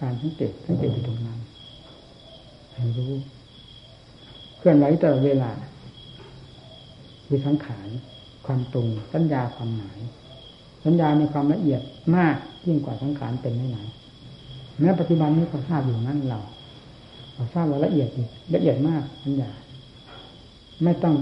[0.00, 1.38] การสังเกตสังเกตอยู่ตรงนั้น
[2.74, 3.12] ให้รู้
[4.58, 5.50] เคลื่อนไหวตลอดเวลา
[7.26, 7.88] คือสังขาร
[8.46, 9.98] ความตรงสัญญาความหมาย
[10.84, 11.80] สัญญามีความละเอียด
[12.16, 13.78] มากยิ่งกว่าสังขารเป็นไม่ไหน
[14.80, 16.40] แม้ปัจจุบันนี้ก็ทราบอยู่นั่นเรา
[17.34, 18.08] เราทราบว่าละเอียด
[18.54, 19.50] ละเอียดมากสัญญา
[20.84, 21.14] ไม่ต้อง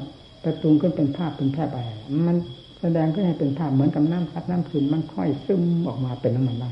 [0.44, 1.78] ไปปรุงขึ้นเป็นภาพเป็นแพร่ไป
[2.26, 2.36] มัน
[2.80, 6.70] แสดงขึ้นให้เป็นภาพเหมือนกับน้ำพัดน้ำซึมมันค่อยซึมออกมาเป็นน้ำมันได้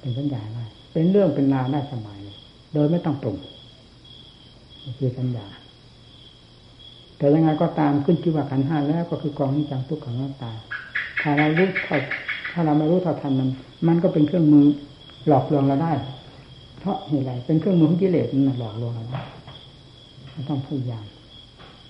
[0.00, 2.18] เป็นสัญญาได้เป็นเรื่องเป็นราวได้สมัย
[2.74, 3.36] โดยไม่ต้องปรุง
[4.98, 5.46] คือสัญญา
[7.16, 10.52] แต่ยังไงก็ตามขึ้นที่ว่าขันห้าแล้วก็คือกองนิจังทุกขังหนัตตา
[11.22, 11.68] ถ้าเรารู้
[12.52, 13.48] ถ้าเราไม่รู้เท่าทันมัน
[13.88, 14.66] มันก็เป็นเครื่องมือ
[15.28, 15.92] หลอกลวงเราได้
[16.78, 19.22] เพราะเหตุไรเป็นเครื่องมือของกิเลสมันหลอกลวงเราได้
[20.48, 21.04] ต้องพยายาม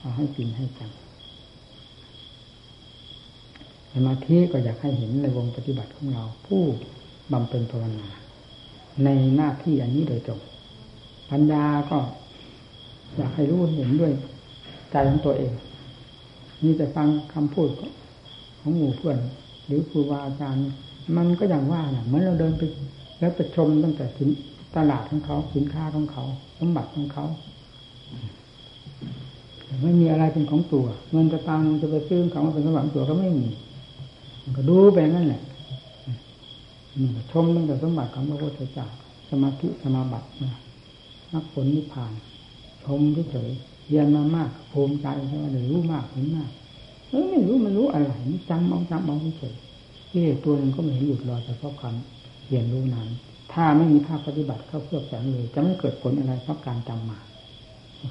[0.00, 0.90] เอาให้จริงให้จัง
[3.94, 6.62] สมาธิก็อยากให้เห็นในวงปฏิบัติของเรา ผู้
[7.32, 8.06] บำเพ็ญภาวนา
[9.04, 10.40] ในหน้าที่อันนี้โดยตรง
[11.30, 11.98] ปัญญาก็
[13.16, 14.12] อยากให้รู้เห็นด้วย
[14.90, 15.52] ใจของตัวเอง
[16.62, 17.68] นี่แต่ฟังคำพูด
[18.60, 19.18] ของหมู่เพื่อน
[19.66, 20.66] หรือครูบาอาจารย์
[21.16, 22.62] มันก็อย่างว่าเนี่ยเหมือนเราเดินไป
[23.18, 24.28] แล้วไปชมตั้งแต่สิน
[24.76, 26.24] ตลาดของเขาสินค้าของเขา
[26.58, 27.26] สมบัติของเขา
[29.82, 33.48] ไม่มีอะไรเป็นของตัว เงินจะตังจะไปซื้อของเป็นสมบัติตัวก็ไม่มี
[34.56, 35.42] ก็ดูไปนั่นแหละ
[37.30, 38.86] ชมตั้งแต่สมบัติของพระพุทธเจ้า
[39.30, 40.26] สมาธิสมาบัติ
[41.32, 42.12] นักผลนิพพาน
[42.84, 43.00] ชม
[43.32, 43.50] เฉย
[43.88, 46.50] เรียนมามากภูมิใจใช่ไหมรู้มากเห็นมาก
[47.08, 48.12] เออไม่รู้มันรู้อะไร
[48.50, 49.54] จำเอาจำเอาเฉย
[50.10, 51.94] ที่ตัวนึงก็ไม่เห็นหยุดรอแต่เพราะความ
[52.46, 53.08] เรียนรู้นั้น
[53.52, 57.18] ถ้าไม่มีภาคปฏิบัติเข้าเพื่อแฝงเลย จะไม่เกิดผลอะไรเพราะการจำมา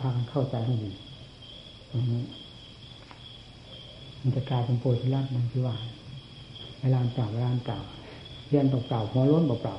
[0.01, 0.91] พากันเข้าใจให้ดี
[4.21, 5.75] มันจะกลายเป็นโพธิลักษณ์มันที่ว่า
[6.83, 7.79] เวลาเปล่าเวลาเปล่า
[8.49, 9.75] เรียนเปล่าหัวล้นเปล่า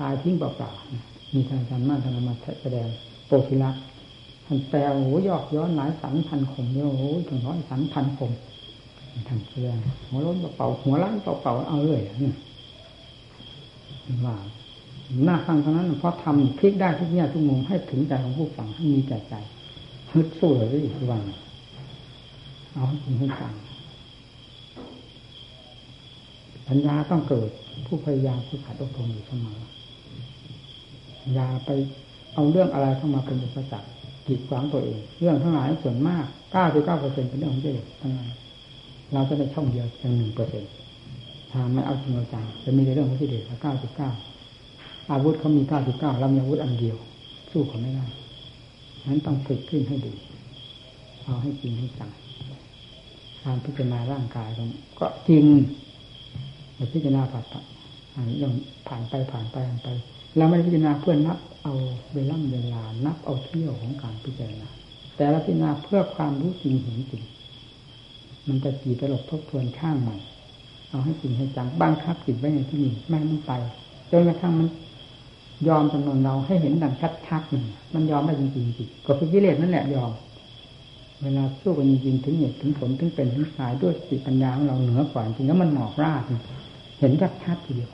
[0.00, 0.70] ตายทิ้งเปล่า
[1.32, 2.88] มีทางการมากทางมาแสดง
[3.26, 3.70] โปรศิละ
[4.46, 8.30] ท่านแปลโอ้ยอกย้อนหลายสันพันคมเนี่ยโอ้ยถึงร้อยสันพันคม
[9.28, 9.76] ท่านแสดง
[10.08, 12.32] หัวล้นเปล่าหัวล้านเปล่าเอาเลยนี่
[14.26, 14.36] ว่า
[15.24, 19.34] หน้าฟังเท่านั้นเพราะทำพลิกได้ทุกแง่ทุกมุมให้ถึงใจของผู้ฟังให้มีใจใจ
[20.12, 21.20] ฮึดสู้เลยทุกวัน
[22.74, 23.54] เอาให้งให้จัง
[26.68, 27.50] ปัญญาต้องเกิด
[27.86, 29.58] ผู้พยายามผู้ขาดอบรมอยู่เสมอ
[31.34, 31.70] อย่าไป
[32.34, 33.88] เอาเรื่องอะไรเข้ามาเป็นอุปสรรค
[34.26, 38.30] กีดขวางตัวเอง เรื่องทั้งหลายส่วนมากเก้าสิบเก้าเปอร์เซ็นเป็นเรื่องของเจริญทั้งนั้น
[39.12, 40.72] เราจะได้ช่องเดียวเพียงหนึ่งเปอร์เซ็นต์
[41.50, 44.10] ถ้าไม่เอาจริงเอาจังจะมีในเรื่องของเจริญเก้าสิบเก้า
[45.10, 46.96] อาวุธเขามีเก้าสิบเก้าเรามีอาวุธอันเดียว
[47.50, 48.06] สู้เขาไม่ได้
[49.06, 50.12] นั้นต้องฝึกขึ้นให้ดี
[51.24, 52.10] เอาให้จริงให้จัง
[53.42, 54.48] การพิจารณาร่างกาย
[54.98, 55.44] ก็จริง
[56.92, 57.44] พิจารณาผ่าน
[58.14, 58.52] อันนี้ยัง
[58.88, 59.88] ผ่านไปผ่านไปผ่านไป
[60.36, 61.74] เราไม่พิจารณาเพื่อนับเอา
[62.14, 64.68] เวลาเวลานับเอาเที่ยวของการพิจารณา
[65.16, 67.22] แต่เราพิจารณาเพื่อความรู้จริงเห็นจริง
[68.48, 70.16] มันจะกี่ตลบทบทวนข้างใหม่
[70.90, 73.52] เอาให้จริงให้จังบังคับจิตไว้ในที่นี้ไม่มันไป
[74.10, 74.68] จนกระทั่งมัน
[75.68, 76.94] ยอมจำนวนเราให้เห็นดัง
[77.26, 80.10] ชัดๆหนึ่งมันยอมได้จริงๆจริงก็คือกิเลสนั่นแหละยอม
[81.22, 86.22] เวลาสู้กันจริงๆถึงเหตุถึงผลถึงเป็นถึงสายด้วยสติปัญญาของเราเหนือกว่าจริงแล้วมันหมอกราด
[86.98, 87.12] เห็น
[87.44, 87.92] ชัดๆทีเดียว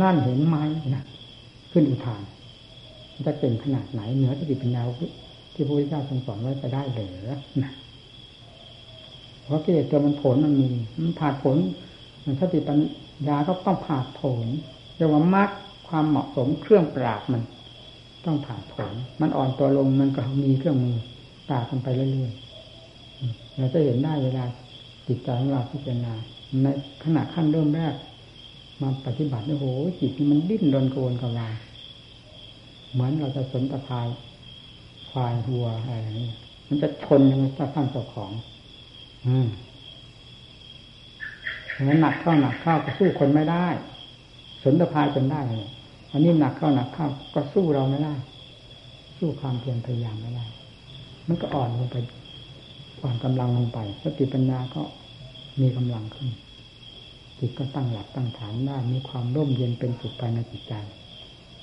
[0.00, 0.56] นั่นเห็นไหม
[0.94, 1.04] นะ
[1.72, 2.22] ขึ้นอุทาน
[3.26, 4.82] จะเป็นขนาดไหนเหนือสติปัญญา
[5.54, 7.28] ที่พระพุทธเจ้าทรงสอนไว้จะได้เหรือ
[7.62, 7.72] นะ
[9.44, 10.68] เพราะกิเลสตัวมันผลมันมี
[11.02, 11.56] มันผ่าผล
[12.24, 12.78] มันสติปัญ
[13.28, 14.46] ญาก็ต้องผ่าผล
[14.96, 15.50] เรียกว่ามัด
[15.88, 17.42] ความเหมาะสมเครื่องปราบมัน
[18.24, 20.96] ต้องผ่าผลมันอ่อนตัวลงมันก็มีเครื่องมือ
[21.48, 24.44] ปราบมันไปเรื่อยๆเราจะเห็นได้เวลา
[25.06, 26.12] จิตใจของเราพิจารณา
[26.62, 26.66] ใน
[27.04, 27.94] ขณะขั้นเริ่มแรก
[28.80, 29.66] มาปฏิบัติโอ้โห
[30.00, 31.46] จิตมันดิ้นรนโกนกับเรา
[32.92, 34.06] เหมือนเราจะสนตะพาย
[35.10, 36.30] ควายหัวอะไรอย่างนี้
[36.68, 38.30] มันจะชนยังไงถ้าตั้งเจ้าของ
[39.26, 39.46] อืม
[41.84, 43.66] งั้นหนักเข้าหนักเข้าก็สู้คนไม่ได้
[44.62, 45.70] สนตะพายจนได้เลย
[46.12, 48.14] อันนี้หนักเข้าหนักเข้าก็สู้เราไม่ได้
[49.18, 50.44] สู้ความเพียรพยายามไม่ได้
[51.28, 51.96] มันก็อ่อนลงไป
[53.02, 54.82] อ่อนกำลังลงไป สติปัญญาก็
[55.60, 56.28] มีกำลังขึ้น
[57.38, 60.74] จิตก็ตั้งหลักตั้งฐานได้มีความร่มเย็นเป็นสุขภายในจิตใจ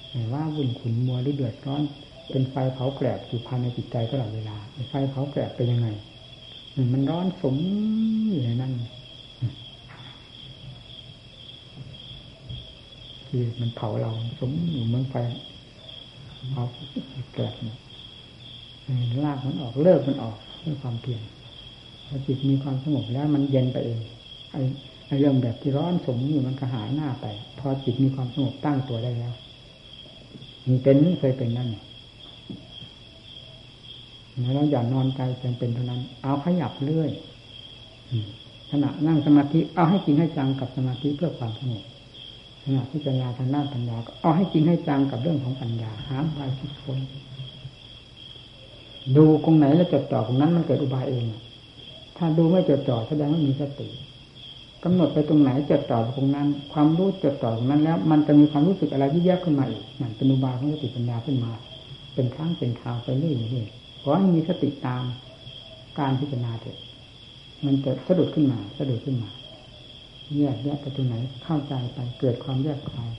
[0.09, 1.81] ไม่ว่าวุ่นขุนมัวหรือเดือดร้อน
[2.29, 4.57] เป็นไฟเผาแกลบอยู่ภายในจิตใจตลอดเวลา
[4.89, 5.87] ไฟเผาแกลบเป็นยังไง
[6.93, 7.55] มันร้อนสม
[8.31, 8.71] อยู่ในนั้น
[13.27, 15.15] คือมันเผาเราสมอยู่เมืองไฟ
[16.51, 16.63] เผา
[17.33, 17.55] แกลบ
[19.23, 21.21] ลากมันออกเลิกมันออกด้วยความเพียร
[22.07, 23.99] พอจิตมีความสงบแล้วมันเย็นไปเอง
[24.51, 24.57] ไอ
[25.19, 27.25] เรื่องแบบที่ร้อนสมอยู่มันก็หายหน้าไป
[27.59, 29.33] พอจิตมีความสงบตั้งตัวได้แล้ว
[30.67, 31.69] มีเป็นเคยเป็นนั่น
[34.53, 37.09] แล้วอย่านอนใจเป็นเป็นเท่านั้น เอาขยับเรื่อย
[38.71, 41.83] ขณะนั่งสมาธิเอาให้จริงให้จังกับสมาธิเพื่อความสงบ
[42.63, 46.97] ขณะที่ปัญญาทางด้านปัญญาก็เอาให้จริงให้จังกับเรื่องของปัญญาหามไปคิดคน
[49.17, 51.25] ดูตรงไหนแล้วจดจ่อตรงนั้นมันเกิดอุบายเอง
[52.17, 53.87] ถ้าดูไม่จดจ่อแสดงว่ามีสติ
[54.83, 61.51] กำหนดไปตรงไหนจดจ่อตรงนั้น ความรู้จดจ่อตรงนั้นแล้ว มันจะมีความรู้สึกอะไรที่แยกขึ้นมาอีกนั่นเป็นอุบายของสติปัญญาขึ้นมา
[62.15, 65.03] เป็นครั้งเป็นคราวไปเรื่อยๆขอให้มีสติตาม
[65.99, 66.77] การพิจารณาเถอะ
[67.65, 69.29] มันจะสะดุดขึ้นมาสะดุดขึ้นมา
[70.37, 73.11] แยกแยกไปตรงไหนเข้าใจไปเกิดความแยกคลาย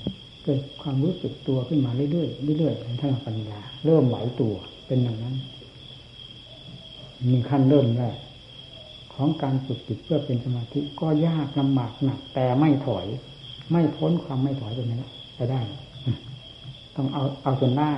[0.44, 4.54] เกิดความรู้สึกตัวขึ้นมาเรื่อยๆเรื่อยๆในทางปัญญา เริ่มไหวตัว
[4.86, 5.36] เป็นอย่างนั้น
[7.30, 8.16] มีขั้นเริ่มแรก
[9.14, 13.06] ของการฝึกจิตเพื่อเป็นสมาธิก็ยากลำบากหนักแต่ไม่ถอย
[13.70, 14.98] ไม่พ้นความไม่ถอยตรงนี้
[15.36, 15.60] ไปได้
[16.96, 17.90] ต้องเอาเอาจนได้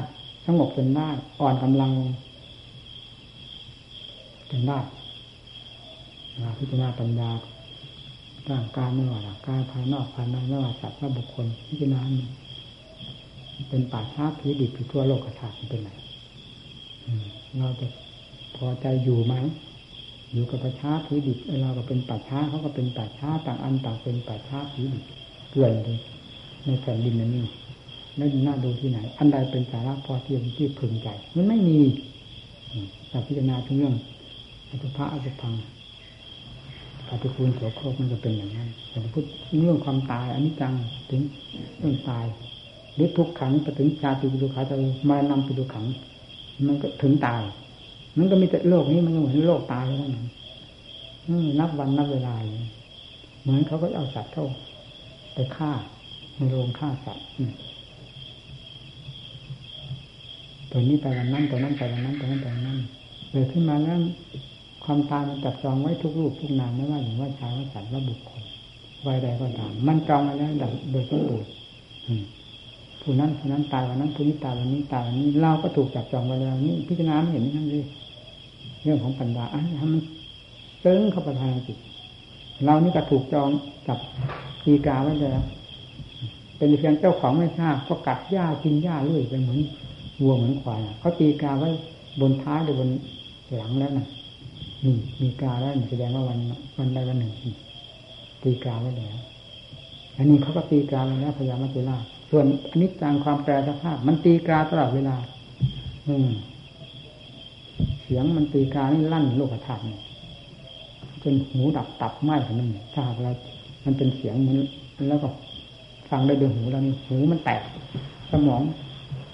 [0.47, 1.09] สงบจนได้
[1.41, 1.93] อ่อนกำลัง
[4.51, 4.79] จนได้
[6.59, 7.31] พิจารณาปัญญา
[8.51, 12.01] ร่างกายไม่ว่าร่างกายภายนอกภายในไม่ว่าสัตว์ว่าบุคคลพิจารณา
[13.69, 15.91] เป็นป่าช้าผีดิบผีทั่วโลกกระถางเป็นไง
[17.59, 17.87] เราจะ
[18.57, 19.35] พอใจอยู่ไหม
[20.37, 25.05] อยู่กับป่าช้าผีดิบเราก็เป็นป่าช้าเขาก็เป็นป่าช้าต่างอันต่างเป็นป่าช้าผีดิบ
[25.51, 25.99] เกลื่อนเลย
[26.65, 27.45] ในแผ่นดินนั้นนี่
[28.17, 31.79] ไม่น่าดูที่ไหน อันใดเป็นสาระพอเทียมที่พึงใจ มันไม่มี
[33.09, 33.95] แต่พิจารณาถึงเรื่อง
[34.71, 35.55] อัตภะอัตพัง
[37.09, 39.25] ปฏิคูลโสโครกมันจะเป็นอย่างนั้นแต่พูด
[39.61, 40.73] เรื่องความตายอันนี้จัง
[41.11, 41.21] ถึง
[41.79, 42.25] เรื่องตาย
[42.95, 44.77] หรือทุกขังไปถึงชาติปิดุขาจะ
[45.11, 45.85] มานำปิดุขัง
[46.67, 47.43] มันก็ถึงตาย
[48.19, 52.35] มันก็มีแต่โลกนี้มันก็เหมือนโลกตายแล้วนั่นนับวันนับเวลา
[53.43, 54.47] เหมือนเขาก็เอาสัตว์เข้า
[55.35, 55.73] ไปฆ่า
[56.37, 57.25] ในโรงฆ่าสัตว์
[60.71, 62.79] ตัวนี้ไปวันนั้นตัวนั้นไปวันนั้นตัวนั้นไปวันนั้น
[63.31, 63.99] เกิดขึ้นมาแล้ว
[64.85, 68.43] ความตายมันจับจองไว้ทุกรูปทุกนามไม่ว่าหญิงว่าชายว่าสัตว์ว่าบุคคล
[69.07, 70.51] วัยใดก็ตามมันจองมาแล้ว
[70.91, 71.51] โดยสมบูรณ์
[73.01, 77.85] ผู้นั้นผู้นั้นตายวันนั้นผู้นี้ตายวันนี้ตายวันนี้เราก็ถูกจับจองไว้แล้วนี่พิจารณาไม่เห็นนั่นเลย
[78.87, 80.03] เรื่องของปัญญาอะทำมัน
[80.81, 81.79] เซิงเข้าไปภายในจิต
[82.65, 83.49] เรานี่ก็ถูกจอง
[83.87, 83.99] จับ
[84.65, 85.43] ตีกาไว้แล้ว
[86.57, 89.61] เป็นเพียงเจ้าของไม่ทราบก็กัดหญ้ากินหญ้าเรื่อยไปเหมือน
[90.21, 91.71] วัวเหมือนควายเขาตีกาไว้
[92.21, 92.91] บนท้ายหรือบน
[93.57, 94.07] หลังแล้วนะ
[94.85, 96.39] นี่มีกาแล้วแสดงว่าวัน
[96.79, 97.33] วันใดวันหนึ่ง
[98.43, 99.17] ตีกาไว้แล้ว
[100.17, 101.97] อันนี้เขาก็ตีกาไว้แล้วพยามมาเจรา
[102.31, 105.17] ส่วนอนิจจังความแปรสภาพ มันตีกาตลอดเวลา
[106.09, 106.29] อืม
[108.07, 110.01] เสียงมันตีกานี่ลั่นโลกธาตุเนี่ย
[111.23, 113.33] จนหูดับตับไหม้ขนาดนั้นถ้าหากเรา
[113.85, 114.57] มันเป็นเสียงมัน
[115.09, 115.29] แล้วก็
[116.11, 117.61] ฟังได้ด้วยหูแล้วนี่หูมันแตก
[118.31, 118.63] สมอง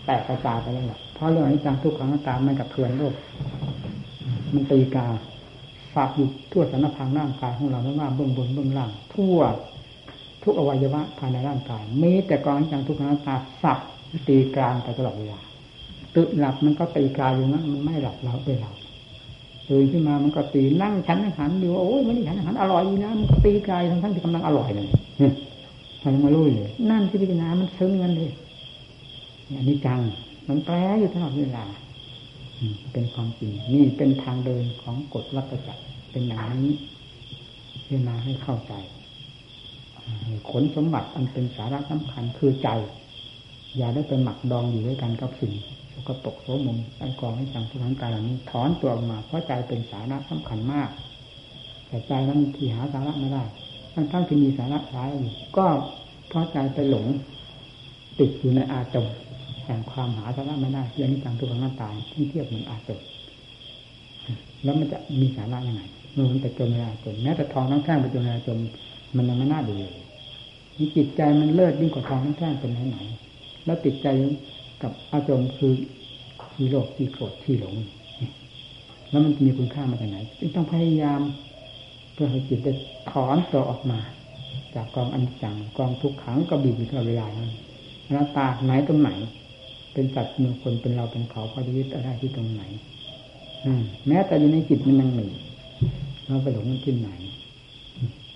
[0.06, 3.14] แตกกระจายไปแล้วเพราะเรื่องอนิจจังทุกขังตามมันกับเพื่อนโลก
[4.54, 5.06] มันตีกา
[5.94, 9.38] ฝากอยู่ทั่วสารพังร่างกายของเราไม่ว่าเบื้องบนเบื้องล่าง ทั่ว
[10.42, 13.78] ทุกอวัยวะภายในร่างกายมีแต่กองจจังทุกขังตาสับ
[14.28, 15.38] ตีกลางไปตลอดเวลา
[16.14, 18.74] ตื่นหลับมันก็ตีกายอยู่นั้นมันไม่หลับเราไปหลับ
[19.68, 24.88] ตื่นขึ้นมามันก็ตีนั่งฉันอาหารดูโอ้ยมันนี่ฉันอาหารอร่อยนะมันก็ตีกายทั้งทั้งที่กำลังอร่อยเลย
[26.04, 28.30] มันมาลุยเลยนั่นที่พิจารณามันซึ้งกันเลย
[29.56, 30.00] อันนี้จัง
[30.48, 31.64] มันแปรอยู่ตลอดเวลา
[32.92, 36.74] เป็นความจริงนี่เป็นทางเดินของกฎวัฏจักรเป็นอย่างนี้
[37.86, 38.72] พิจารณาให้เข้าใจ
[40.50, 42.68] ขนสมบัติอันเป็นสาระสำคัญคือใจ
[43.76, 45.52] อย่าได้ไปหมักดองอยู่ด้วยกันกับสิ่ง
[46.06, 50.88] ก็ตกโสมมไอ้กองให้จังทุกขังกายเหล่านี้ ถอนตัวออกมา เพราะใจเป็นสาระสำคัญมาก
[51.88, 53.44] แต่ใจนั้นที่หาสาระไม่ได้
[53.94, 55.66] ทั้งทั้งที่มีสาระร้ายอยู่ก็
[56.28, 57.06] เพราะใจไปหลง
[58.18, 59.06] ติดอยู่ในอาจม
[59.64, 63.00] แห่งความหาสาระไม่ได้ยังนี้จังทุกขังตายที่เทียบเหมือนอาจม
[64.64, 68.58] แล้วมันจะมีสาระยังไงเมื่อมันไปจมในอาจมแม้แต่ทองทั้งแท่งไปจมในอาจม
[69.16, 69.94] มันยังไม่น่าดูเลย
[70.78, 72.98] มีจิตใจมันเลิศยิ่งกว่าทองทั้งแท่งเป็นไหนไหน
[73.64, 74.08] แล้วติดใจ
[74.82, 75.72] กับอารมณ์คือ
[76.54, 77.74] ที่โลภที่โกรธที่หลง
[79.10, 81.20] แล้วมันมีคุณค่ามาจากไหนจึงต้องพยายาม
[82.12, 82.72] เพื่อให้จิตได้
[83.10, 84.00] ถอนตัวออกมา
[84.74, 87.50] จากกองอันจังกองทุกขังก็บีบอยู่ตลอดเวลานั้น
[88.10, 89.10] หน้าตาไหนตรงไหน
[89.92, 92.62] เป็นสัตว์มีคนเป็นเราเป็นเขาพอดีวิตอะไรที่ตรงไหน
[93.64, 95.26] อืม แม้แต่อยู่ในจิตมันยังหมี
[96.26, 97.10] เราไปหลงมันที่ไหน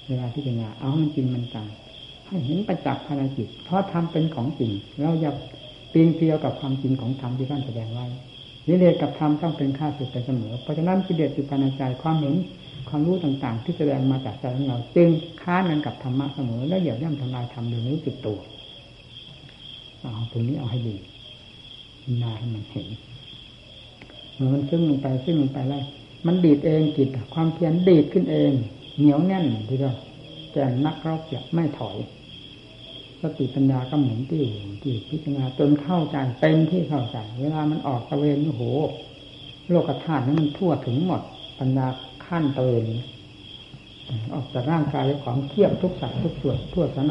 [0.08, 1.66] เวลาที่เป็นงาเอามันจริงมันจัง
[2.26, 5.32] ให้เห็นประจักษ์ภารจิตเพราะทำเป็นของจริงเราอย่า
[5.92, 8.06] ปีนเพียวกับความจริงของธรรมที่ท่านแสดงไว้
[8.68, 12.34] นิเลศกับธรรมต้องเป็นค่าสุดไปเสมอ เพราะฉะนั้นกิเลสอยู่ภายในใจความเห็น
[12.88, 15.08] ความรู้ต่างๆ ที่แสดงมาจากใจของเรา จึง
[15.42, 18.38] ค้านกันกับธรรมะเสมอ และเหยียบย่ำทำลายธรรมโดยรู้สึกตัว
[20.00, 20.96] เอาตรงนี้เอาให้ดี
[22.22, 22.86] นาให้มันเห็น
[24.34, 25.84] เมื่อมันซึ่งลงไปซึ่งลงไปแล้ว
[26.26, 28.52] มันดีดเองจิตความเพียรดีดขึ้นเอง
[28.98, 29.94] เหนียวแน่นทีเดียว
[30.52, 31.96] แกนนักรบอย่าไม่ถอย
[33.22, 38.62] สติปัญญาก็หมือนที่อยู่ที่พิจารณาจนเข้าใจเต็มที่เข้าใจเวลามันออกตะเวนโอ้โห
[39.70, 41.22] โลกธาตุนั้นมันทั่วถึงหมด
[41.58, 41.86] ปัญญา
[42.26, 42.86] ขั้นตะเวน
[44.34, 47.10] ออกจากร่างกายของเทียบทุกสัตว์ทุกส่วนทั่วสาร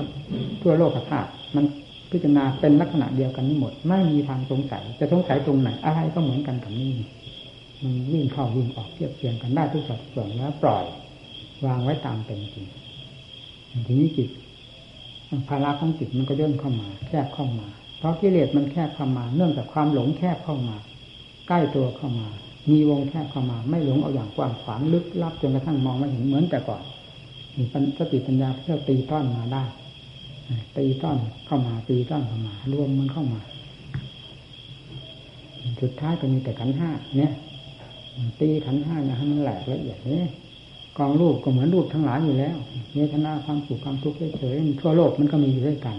[0.61, 1.65] ทั่วโลกธาตุมัน
[2.11, 6.91] พิจารณาเป็นลักษณะเดียวกันนี้หมด ไม่มีทางสงสัยจะสงสัยตรงไหนอะไรก็เหมือนกันกับนี้
[7.83, 10.85] มันวิ่งเข้าวิ่งออกเทียบเทียงกันได้ทุกสัดส่วนแล้วปล่อย
[11.65, 12.65] วางไว้ตามเป็นจริง
[13.87, 14.29] ทีนี้จิต
[15.49, 17.67] ภาระของจิตมันก็ย่นเข้ามา แคบเข้ามา
[17.97, 20.75] เพราะกิเลสมันแคบเข้ามา เนื่องจากความหลงแคบเข้ามา
[21.47, 22.27] ใกล้ตัวเข้ามา
[22.71, 26.83] มีวงแคบเข้ามา ไม่หลงเอาอย่างกว้างขวางลึกลับจนกระทั่งมองไม่เห็นเหมือนแต่ก่อน
[27.57, 27.63] มี
[27.97, 29.63] สติปัญญาเพื่อตีต้อนมาได้
[30.77, 33.41] ตีต้อนเข้ามาตีต้อนเข้ามา รวมมันเข้ามา
[35.81, 37.31] สุดท้ายก็มีแต่ขันห้าเนี่ย
[38.39, 40.27] ตีขันห้านะให้มันแหลกละเอียดเนี่ย
[40.97, 42.57] กองรูปก็เหมือนรูปทั้งหลายอยู่แล้ว
[42.95, 45.97] เวทนาความสุขความทุกข์เฉยๆทั่วโลกมันก็มีอยู่ด้วยกัน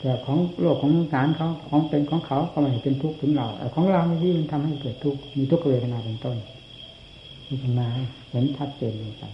[0.00, 6.36] แต่ของโลกของสารเขาของเป็นของเขาก็ไม่เป็นทุกข์ถึงเราแต่ของเราที่มันทำให้เกิดทุกข์มีทุกขเวทนาเป็นต้น
[7.48, 7.88] มีปัญหา
[8.30, 9.24] เห็นชัดเจนลงไป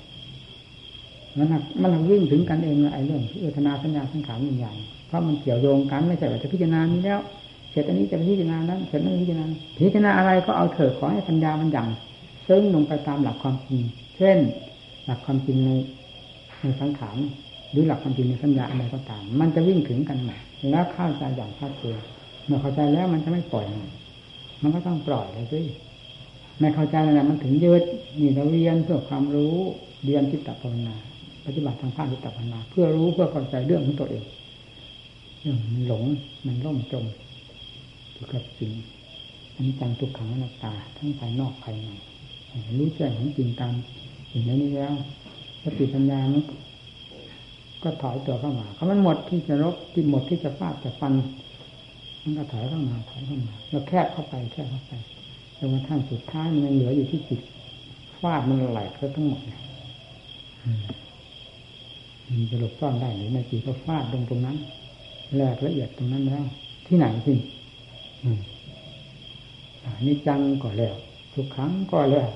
[1.39, 1.49] มัน
[1.83, 7.21] มันวิ่งถึงกันเองไอ้เรื่องเวทนาสัญญาสังขารวิญญาณเพราะมันเกี่ยวโยงกันไม่ใช่ว่าจะพิจารณานี้แล้ว
[7.71, 9.47] เสร็จอันนี้จะพิจารณานั้นเสร็จนั้นพิจารณา
[9.77, 11.89] พิจารณาอะไรก็เอาเถิดขอให้ปัญญามันยัง
[12.49, 13.83] ซึ่งลงไปตามหลักความจริง
[14.17, 14.39] เช่น
[15.05, 15.71] หลักความจริงใน
[16.63, 17.17] ในสังขาร
[17.71, 20.37] หรือหลักความจริงในสัญญาอะไรก็ตาม มันจะวิ่งถึงกันมา
[20.71, 21.99] แล้วเข้าใจอย่างชัดเจน
[22.47, 23.67] เมื่อเข้าใจแล้วมันจะไม่ปล่อย
[24.63, 25.61] มันก็ต้องปล่อยเลยสิ
[26.61, 27.83] ไม่เข้าใจอะไรมันถึงยืด
[28.19, 29.57] นี่เราเรียนเพื่อความรู้
[30.05, 30.97] เรียนจิตตภาวนา
[31.47, 34.25] ปฏิบัติทางภาคจิตปัญญาเพื่อรู้เพื่อเข้าใจเรื่องของตัวเอง
[35.41, 36.05] เรื่องมันหลง
[36.47, 37.05] มันล่มจม
[38.13, 38.73] อยู่กับสิ่ง
[39.55, 41.89] อันนี้จังทุกขังอนัตตาทั้งภายนอกภายใน
[42.79, 43.75] รู้แจ้งของจริงตาม
[44.37, 44.95] สิ่งนี้แล้ว
[45.63, 46.43] สติปัญญามัน
[47.83, 51.13] ก็ถอยตัวเข้ามาเขามันหมดที่จะรบที่หมดที่จะฟาดจะฟัน
[52.23, 54.93] มันก็ถอยเข้ามาถอยเข้ามาแล้วแคบเข้าไปแคบเข้าไป
[55.59, 57.41] จนกระทั่งสุดท้ายมันเหลืออยู่ที่จิต
[58.21, 59.41] ฟาดมันไหลก็ทั้งหมด
[62.29, 64.57] มันจะหลบซ่อนได้หรือในจิตก็ฟาดตรงตรงนั้น
[65.35, 66.45] แหลกละเอียดตรงนั้นแล้ว
[66.87, 67.37] ที่ไหนที่
[70.07, 70.95] นี่จังก็แล้ว
[71.35, 72.29] ทุกครั้งก็แล้ว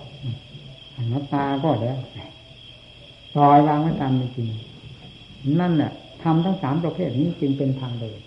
[1.13, 1.99] นัตตาก็แล้ว
[3.35, 4.49] ปล่อยวางไว้ตามจริง
[5.61, 5.93] นั่นแหละ
[6.23, 8.19] ทำทั้งสามประเภทนี้จึงเป็นทางเดิน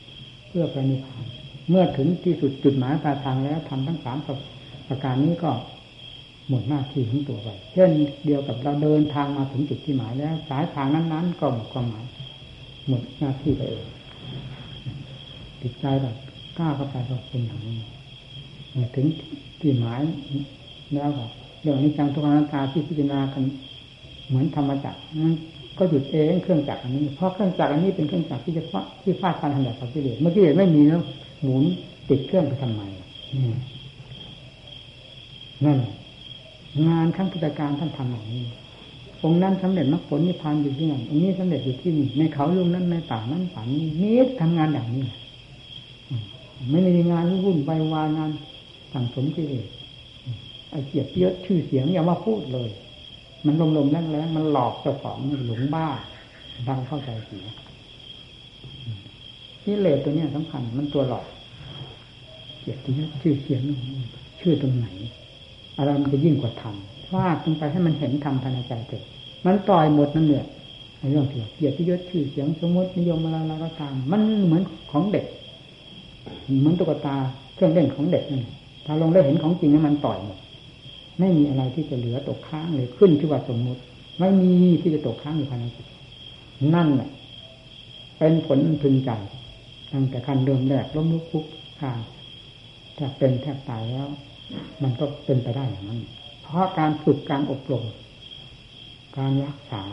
[0.49, 1.25] เพื่อพระนิพพาน
[1.69, 4.17] เมื่อถึงที่สุดจุดหมายปลายทางแล้วทำทั้งสาม
[4.87, 5.51] ประการนี้ก็
[6.47, 7.89] หมดหน้าที่ของตัวไปเช่น
[8.25, 12.05] เดียวกับเราเดินทางมาถึงจุดที่หมายแล้ว สายทางนั้น ๆ ก็หมดความหมาย
[12.87, 13.87] หมดหน้าที่ไปเอง
[15.61, 16.15] ติดใจแบบ
[16.57, 17.77] กล้าเข้าไปก็เป็นอย่างนี้
[18.95, 19.05] ถึง
[19.59, 19.99] ที่หมาย
[20.93, 21.25] แล้วก็
[21.61, 23.43] เรื่องนี้จังทุกขังตาที่พิจารณากัน
[24.27, 25.33] เหมือนธรรมจักรนั้น
[25.77, 28.63] ก็หยุดเองเครื่องจักรอันนี้ เพราะเครื่องจักรอันนี้เป็นเครื่องจักรที่จะ
[29.03, 31.01] ที่ฟาดฟันทำแบบกิเลสเมื่อกี้ไม่มีแล้ว
[31.43, 31.63] หมุน
[32.09, 32.81] ติดเครื่องไปทำไม
[35.65, 35.77] นั่น
[36.87, 38.43] งานขั้งพุทธการท่านทำอย่างนี้
[39.23, 45.03] องค์นั้นสำเร็จมรรคผลนิพพานอยู่ที่นั่นองค์นี้สำเร็จอยู่ที่นี่ในเขาลุงนั้นในป่านั้นป่านี้นี่ทำงานอย่างนี้
[46.69, 48.31] ไม่มีงานวุ่นไปวานงาน
[48.93, 49.65] สั่งสมกิเลส
[50.71, 52.69] ไอ้เกียรติเยอะชื่อเสียงอย่ามาพูดเลย
[53.45, 55.17] มันลมๆแรงๆมันหลอกเจ้าของ
[55.47, 55.87] หลงบ้า
[56.67, 57.45] ดังเข้าใจเสีย
[59.63, 61.25] กิเลสตัวเนี้ยสำคัญ มันตัวหลอก
[62.59, 63.61] เกียรติยศชื่อเสียง
[64.41, 64.87] ชื่อตรงไหน
[65.77, 66.75] อะไรมันจะยิ่งกว่าธรรม
[67.09, 69.01] ฟาดลงไปให้มันเห็นธรรมภายในใจเถิด
[69.45, 70.45] มันต่อยหมดนั่นเนี่ย
[70.99, 75.25] ในเรื่องเกียรติยศชื่อเสียงสมมตินิยมอะไรอะไรก็ตามมันเหมือนของเด็ก
[76.59, 77.15] เหมือนตุ๊กตา
[77.55, 78.41] เครื่องเล่นของเด็กนี่
[78.85, 80.37] ถ้าลงได้เห็นของจริงนี่มันต่อยหมด
[81.19, 83.81] ไม่มีอะไรที่จะเหลือตกค้างเลยขึ้นที่ว่าสมมุติ
[84.19, 84.51] ไม่มี
[84.81, 85.87] ที่จะตกค้างอยู่ภายในจิต
[86.75, 87.09] นั่นแหละ
[88.19, 89.11] เป็นผลพึงใจ
[89.93, 91.45] ตั้งแต่ขั้นเริ่มแรกล้มลุกคุก
[91.79, 91.99] คาน
[92.95, 94.07] แทบเป็นแทบตายแล้ว
[94.81, 95.99] มันก็เป็นไปได้อย่างนั้น
[96.43, 97.85] เพราะการฝึกการอบรม
[99.17, 99.83] การรักษา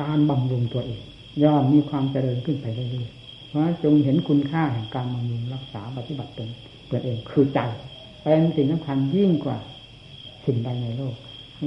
[0.00, 1.02] การบำรุงตัวเอง
[1.42, 6.48] ย่อมมีความเจริญขึ้นไปเรื่อยๆเพราะจงเห็นคุณค่าแห่งการบำรุงรักษาปฏิบัติตน
[6.90, 7.60] ตัวเองคือใจ
[8.22, 9.58] เป็นสิ่งสำคัญยิ่งกว่า
[10.46, 11.14] สิ่งใดในโลก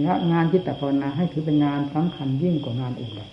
[0.03, 3.29] และงานจิตภาวนาให้ถือเป็นงานสำคัญยิ่งกว่างานอื่นเลย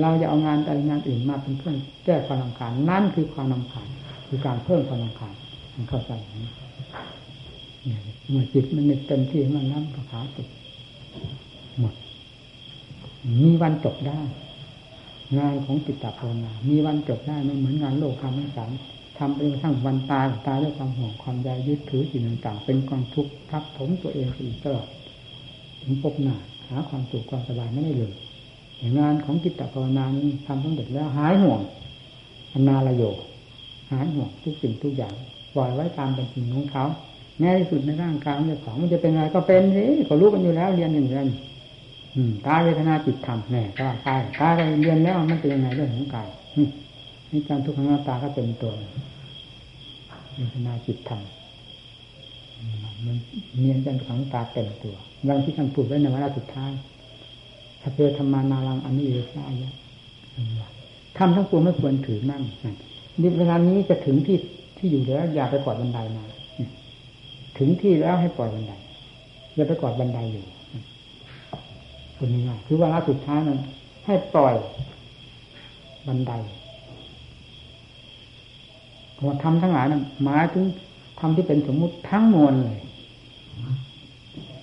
[0.00, 3.88] เราจะเอางานใดงานอื่นมาเป็นเครื่องแก้ความลำคาญนั่นคือความลำคาญ
[4.28, 5.34] คือการเพิ่มความลำคาญ
[5.74, 6.12] มันเข้าใจ
[8.28, 10.48] เมื่อจิตมันเต็มที่มันน้ำขาสุด
[11.78, 11.94] หมด
[13.42, 14.20] มีวันจบได้
[15.38, 18.70] งานของจิตตภาวนา มีวันจบได้ไม่เหมือนงานโลกคำทั้งสาม
[19.22, 24.88] ทำไปจนทั้งวันตายตายด้วยความห่วงความใยยึดถือสิ่งต่างๆ เป็นกองทุกข์ทับถมตัวเองอีกตลอด
[25.82, 26.36] ถึงพบหน้า
[26.68, 28.12] หาความสุขความสบายไม่ได้เลย
[28.98, 31.60] งานของกิตตภาวนานี้ทำสำเร็จแล้วหายห่วง
[32.52, 33.02] อนาลโย
[33.90, 35.14] หายห่วงทุกสิ่งทุกอย่าง
[35.54, 36.84] ปล่อยไว้ตามเป็นจริงของเขา
[37.38, 41.22] แม้ที่สุดในร่างกายมันของมันจะเป็นอะไรก็เป็นสิก็รู้กันอยู่แล้วเรียนอย่างนี้
[42.46, 46.28] กายเวทนาจิตธรรมแน่ก็กายกายเรียนแล้วมันเป็นยังไงเรื่องของกาย
[47.30, 48.72] นี่การทุกขังหน้าตาก็เป็นตัว
[50.34, 51.20] เวทนาจิตธรรม
[53.06, 53.16] มัน
[53.58, 54.96] เนียนจนขังตาเต็มตัว
[55.28, 56.72] ดังที่ท่านพูดไว้ในวาระสุดท้าย
[57.82, 59.72] สเพธรรมานารังอันนี้เอชายะ
[61.18, 62.42] ทำทั้งปวงไม่ควรถือนั่ง
[63.20, 64.38] นี่เวลานี้จะถึงที่
[64.76, 66.24] ที่อยู่แล้ว อย่าไปกอดบันไดมา
[67.58, 68.72] ถึงที่แล้วให้ปล่อยบันได
[69.54, 70.44] อย่าไปกอดบันไดอยู่
[72.16, 73.58] คนนี้ง่ายคือวาระสุดท้ายนั้น
[74.06, 74.54] ให้ปล่อย
[76.06, 76.32] บันได
[79.26, 80.64] ว่าทำทั้งหลายนั้นหมายถึง
[81.20, 82.78] ทำที่เป็นสมมุติทั้งมวลเลย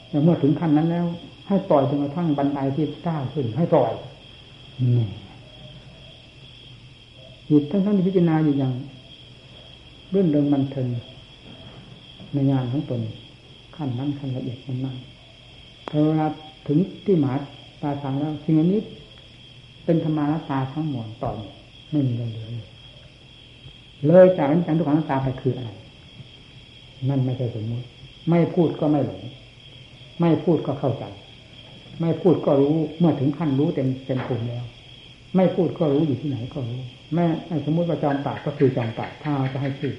[0.10, 1.06] แต่เมื่อถึงขั้นนั้นแล้ว
[1.48, 3.92] ให้ปล่อยจนกระทั่งบันไดที่ก้าวขึ้น ให้ปล่อย
[4.98, 5.08] นี่
[7.50, 8.74] จิตทั้งทั้งที่พิจารณาอยู่อย่าง
[10.12, 10.88] เรื่องเดิมบันเทิง
[12.34, 13.02] ในงานของตน
[13.76, 14.98] ขั้นนั้นขั้นละเอียดมันนั่น
[15.88, 16.28] พอเวลา
[16.68, 17.34] ถึงที่หมา
[17.82, 18.80] ตาสังแล้วสิ่งนี้
[19.86, 21.32] เป็นธรรมาตาทั้งหมดต่อ
[21.92, 22.66] ไม่มีอะไรเลย
[24.08, 25.70] เลยจากนั้นจากทุกขังตาไปคืออะไร
[27.10, 27.86] นั่นไม่ใช่สมมติ
[28.30, 29.22] ไม่พูดก็ไม่หลง
[30.20, 31.04] ไม่พูดก็เข้าใจ
[32.00, 34.64] ไม่พูดก็รู้เมื่อถึงขั้นรู้เต็มเต็มภูมิแล้ว
[35.36, 36.80] ไม่พูดก็รู้อยู่ที่ไหนก็รู้
[37.16, 37.26] แม่
[37.66, 39.96] สมมติว่าจอมปากก็คือจอมปากถ้าจะให้พูด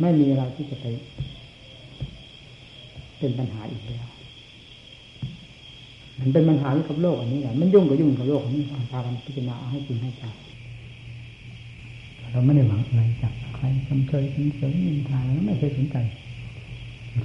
[0.00, 0.84] ไม่มีอะไรที่จะไป
[3.18, 4.06] เป็นปัญหาอีกแล้ว
[6.18, 10.32] มันเป็นปัญหาอยู่กับโลกอันนี้แหละมันยุ่งกับยุ่งกับโลกอันนี้พากันพิจารณาให้จริงให้จัง
[12.32, 15.96] เราไม่ได้หวังอะไรจากใครคำเชยคำเสริมนินทาแล้วไม่เคยสนใจ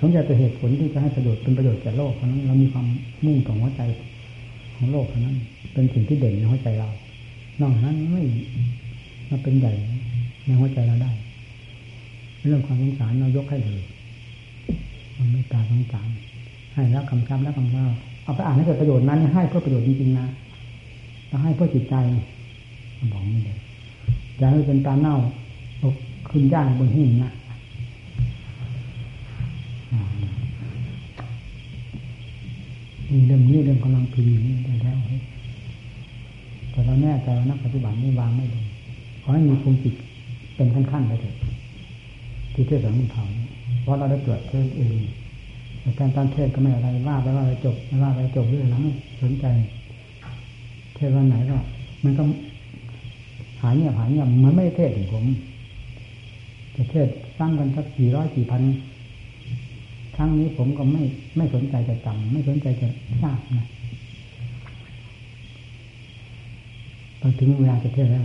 [0.02, 2.88] สนใจแต่เหตุผลที่จะให้ประโยชน์เป็นประโยชน์แก่โลกเพราะนั้นเรามีความ
[3.26, 3.82] มุ่งต่อหัวใจ
[4.76, 5.36] ของโลกเพราะนั้น
[5.74, 6.90] เป็นสิ่งที่เด่นในหัวใจเรา
[7.62, 8.24] นอกนั้นไม่
[9.30, 9.74] มาเป็นใหญ่
[10.46, 11.12] ในหัวใจเราได้
[12.44, 13.82] เรื่องความสงสารเรายกให้เลย
[15.18, 16.10] มันไม่ตาสงสาร
[16.74, 17.86] ให้แล้วคำคำแล้วคำว่า
[18.24, 20.28] เอาไปอ่านให้เกิดประโยชน์นั้นให้เพื่อประโยชน์จริงๆนะ
[21.28, 21.96] แล้วให้เพื่อจิตใจ
[23.12, 23.58] บอกนี่เลย
[24.38, 25.16] อย่าให้เป็นตาเน่า
[26.30, 27.32] ขึ้นย่างบนหิ้งนะ
[33.12, 34.98] นี่เรื่องนี้เรื่องกำลังพิมพ์นี่ได้แล้ว
[36.72, 38.66] แต่เราแน่ใจว่านักปฏิบัตินี่วางไม่ลง
[39.22, 39.96] ขอให้มีภูมิจิต
[40.56, 41.36] เป็นขั้นๆไปเถอะ
[42.54, 43.24] ที่เทศน์มันเผา
[43.82, 44.98] เพราะเราได้ตรวจเทศเอง
[45.82, 48.84] แต่การตอนเทศก็ไม่อะไรว่าไปว่าไปจบไม่ว่าไปจบเรื่องนั้น
[49.22, 49.46] สนใจ
[50.96, 51.58] เทศวันไหนก็
[52.04, 55.26] มันก็ายเงียบหายเงียบมันไม่เทศถึงผม
[56.76, 57.08] จะเทศ
[57.38, 58.62] สร้างกันสักกี่ร้อยกี่พัน
[60.16, 61.02] ครั้งนี้ผมก็ไม่
[61.38, 62.88] ไม่สนใจจะจำไม่สนใจจะ
[63.22, 63.66] ทราบนะ
[67.22, 68.24] ตอถึงเวลาจะเทศแล้ว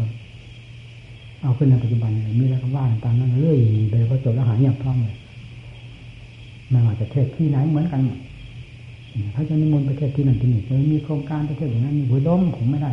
[1.43, 3.59] เอาขึ้นในปัจจุบันมีแล้วก็ว่าตามนั้นเรื่อย
[3.90, 5.16] ไปพอจบแล้วหายเงียบพร้อมเลย
[6.70, 8.01] ไม่ว่าจะเทศที่ไหนเหมือนกัน
[9.32, 12.93] เขาจะนิมนต์ประเทศที่นั่นที่นี่จะมีโครงการประเทศอย่างนั้นมีหัวล้มผมไม่ได้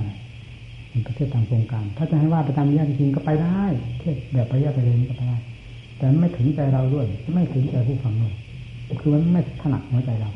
[0.92, 3.64] ป็นประเทศตามโครงการ ถ้าจะให้ว่าไปตามญาติจริงก็ไปได้
[4.00, 5.38] เทศแบบไปญาติไปเลยก็ไปได้
[5.98, 8.34] แต่ไม่ถึงใจเราด้วย ไม่ถึงใจผู้ฟังด้วย
[9.00, 10.32] คือมันไม่ถนัดหัวใจเรา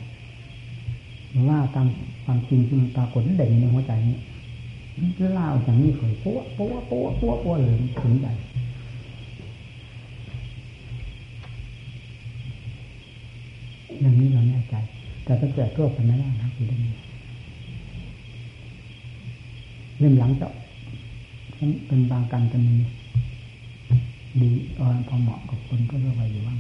[1.49, 1.87] ว่าตาม
[2.25, 4.17] ความจริงที่มันปรากฏเด่นในหัวใจนี้
[5.33, 8.27] เล่าอย่างนี้เคยปุ๊บปุ๊บปุ๊บปุ๊บปุ๊บเลยถึงใจ
[14.01, 14.75] อย่างนี้เราแน่ใจ
[15.23, 16.93] แต่ถ้าแจกทั่วไปไม่ได้นะคือเรื่องนี้
[19.97, 20.47] เรื่องหลังจะ
[21.87, 22.75] เป็นบางการจะมี
[24.41, 26.59] ดีตอนพอเหมาะกับคนก็เรียกว่าอยู่ว่าง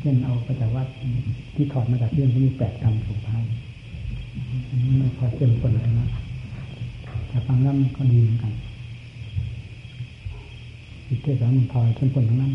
[0.00, 0.88] เช่นเอาไปจากวัด
[1.54, 3.44] ที่ถอดมาจากเรื่องที่มีแปดกรรมสุภาพ
[4.68, 6.08] อันไม่พอเต็มคนเลยนะ
[7.28, 8.52] แต่ฟังแล้วมันก็ดีเหมือนกัน
[11.08, 12.52] อิทธิสารมันพอเข้มข้นทั้งนั้น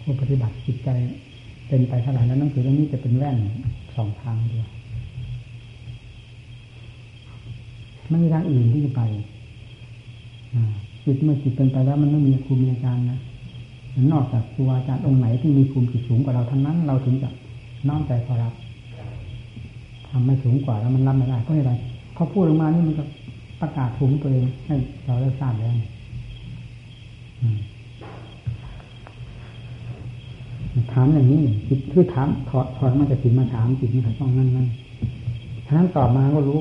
[0.00, 0.88] ผู้ปฏิบัติจิตใจ
[1.68, 3.36] เป็นไปเท่าไหร่แล้วหนังสือเรื่องนี้จะเป็นแว่น
[3.96, 4.66] สองทางเดียว
[8.10, 9.02] ไม่มีทางอื่นที่จะไป
[11.04, 13.18] จิตเมื่อจิตเป็นไปแล้วมันไม่มีครูมีอาจารย์นะ
[14.12, 17.30] นอกจากครูอาจารย์องค์ไหนที่มีภูมิจิตสูงกว่าเราทั้งนั้น เราถึงจะ
[17.88, 18.52] น้อมใจขอรับ
[20.08, 21.72] ทำไม่สูงกว่าแล้วมันรับไม่ได้เพราะอะไร
[22.16, 23.04] พอพูดออกมานี่มันก็
[23.60, 24.74] ประกาศภูมิตัวเองให้
[25.06, 25.72] เราได้ทราบแล้ว
[30.92, 34.66] ถามอย่างนี้จิตคือถามถอดถอดมาจากจิตมาถามจิตมันต้องนั่นนั่น
[35.66, 36.60] ฉะนั้นตอบมาก็รู้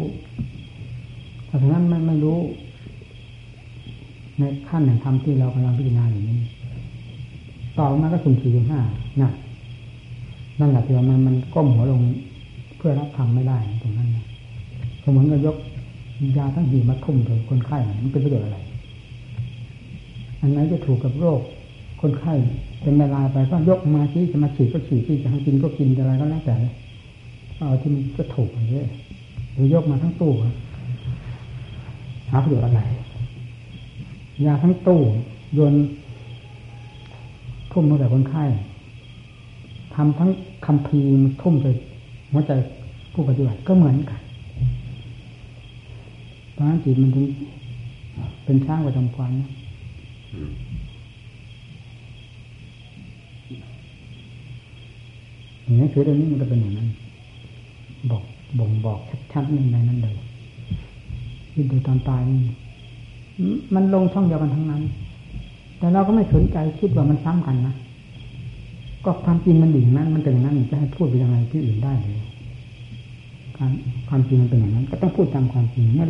[1.49, 2.39] ถ้าฉะนั้นไม่ไม่รู้
[4.39, 6.37] ในขั้นแห่งธรรมที่เรากำลังพิจารณาอย่างนี้
[7.77, 8.79] ต่อมาก็สุ่มสี่สุ่มห้า
[9.21, 9.31] นะ
[10.59, 12.01] นั่นแหละที่ว่ามันมันก้มหัวลง
[12.77, 14.25] เพื่อรับธรรมไม่ได้ตรงนั้นนะ
[15.11, 15.57] เหมือนกับยก
[16.37, 18.57] ยาทั้งหีมาทุ่มถึงคนไข้มันเป็นประโยชน์อะไร
[20.41, 21.39] อันไหนจะถูกกับโรค
[22.01, 22.33] คนไข้
[22.81, 26.55] เป็นเวลาไปก็ยกมาที่จะมาฉีดก็ฉีดที่จะให้กินก็กินอะไรก็แล้วแต่
[27.57, 28.83] เอาที่มันจะถูกอย่างนี้
[29.53, 30.33] หรือยกมาทั้งตู้
[32.29, 32.81] หาประโยชน์อะไร
[34.45, 34.99] ยาทั้งตู้
[35.53, 35.73] โยน
[37.71, 38.43] ทุ่มลงแต่คนไข้
[39.95, 40.29] ทำทั้ง
[40.65, 40.99] คำพี
[41.41, 41.71] ทุ่มใส่
[42.31, 42.51] หัวใจ
[43.13, 44.21] ผู้ปฏิบัติก็เหมือนกัน
[46.53, 47.25] เพราะนั้นจิตมันถึง
[48.43, 49.31] เป็นช้างประจำควัน
[55.63, 56.87] อย่างนี้คือเรื่องนี้มันก็เป็นอย่างนั้น
[58.11, 58.23] บอก
[58.59, 58.99] บ่งบอก
[59.31, 60.15] ชัดๆในนั้นเลย
[61.59, 62.21] ที่ดูตอนตาย
[63.75, 64.81] มันลงช่องเดียวกันทั้งนั้น
[65.77, 67.75] แต่เราก็ไม่สนใจคิดว่ามันซ้ำกันนะ
[69.05, 72.19] ก็ความจริงมันอยู่งนั้น มันเป็นอย่างนั้นจะให้พูดไปยังไงที่อื่นได้เลย
[73.57, 73.71] การ
[74.09, 76.07] ความจริงมันเป็นอย่างนั้น ก็ต้องพูดตามความจริงเมื่อ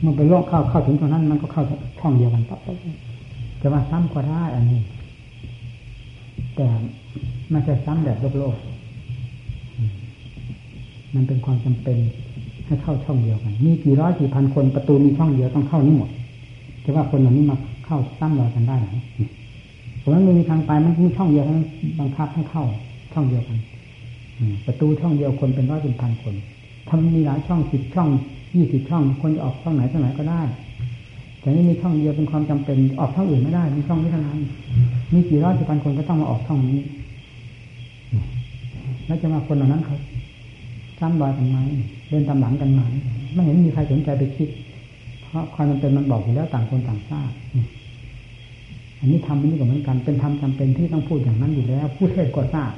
[0.00, 1.64] เมื่อไปโลกเข้าเข้าถึงตรงนั้น มันก็เข้า
[2.00, 2.60] ช่องเดียวกันปั๊บ
[3.62, 4.80] จะมาซ้ำก็ได้อันนี้
[6.56, 6.66] แต่
[7.50, 8.56] ไม่ใช่ซ้ำแบบโลกโลก
[11.14, 11.98] มันเป็นความจำเป็น
[12.66, 16.10] ให้เข้าช่องเดียวกัน มีกี่ร้อยกี่พันคนประตูมีช่องเดียวต้องเข้านี่หมด
[16.82, 17.56] แต่ว่าคนเหล่านี้มา
[17.86, 18.96] เข้าซ้ำรอยกันได้ไหม
[19.98, 21.58] เพราะฉะนั้นมันมีทางไปมันมีช่องเดียวทั้ง
[22.00, 22.64] บังคับให้เข้า
[23.12, 23.58] ช่องเดียวกัน
[24.66, 26.34] ประตูช่องเดียวคนเป็นร้อยเป็นพันคน
[26.88, 28.08] ทำมีหลายช่องสิบช่อง
[28.56, 30.42] ยี่สิบช่อง คนจะออกช่องไหนช่องไหนก็ได้
[31.40, 34.38] แต่นี่มีช่องเดียวเป็นความจำเป็นออกช่องอื่นไม่ได้ มีช่องนี้เท่านั้น
[35.12, 36.80] มีกี่ร้อยกี่พันคนก็ต้องมาออกช่องนี้
[39.06, 39.96] แล้วจะมาคนเหล่านั้นเขา
[40.98, 41.58] ซ้ำรอยกันไหม
[42.14, 42.80] ดินตามหลังกันไหม
[43.32, 44.48] ไม่เห็นมีใครสนใจไปคิด
[45.22, 47.30] เพราะความมันเป็นมันบอกอยู่แล้วต่างคนต่างทราบ
[49.00, 52.72] อันนี้ทำอันนี้ก็เหมือนกันเป็นธรรมจาเป็นที่ต้องพูดอย่างนั้นอยู่แล้ว ผู้เทศก็ทราบ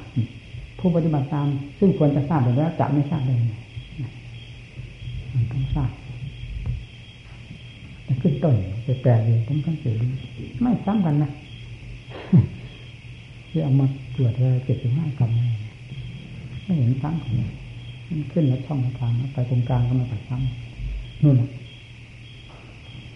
[0.79, 1.47] ผู้ปฏิบัติตาม
[1.79, 3.53] ซึ่งควรจะทราบอยู่แล้วจะไม่ทราบได้ไง
[5.33, 5.91] มันต้องทราบ
[8.03, 10.07] แต่ขึ้นต้นไปแปลเลยผมก็เสียดี
[10.61, 11.31] ไม่ซ้ำกันนะ
[13.49, 13.85] ที่เอามา
[14.15, 15.31] ตรวจเลยเจ็ดสิบห้ากรัม
[16.63, 17.33] ไม่เห็นซ้ำกัน
[18.09, 21.35] มันขึ้นแล้วช่องทางไปตรงกลางก็มาตัดซ้ำนู่น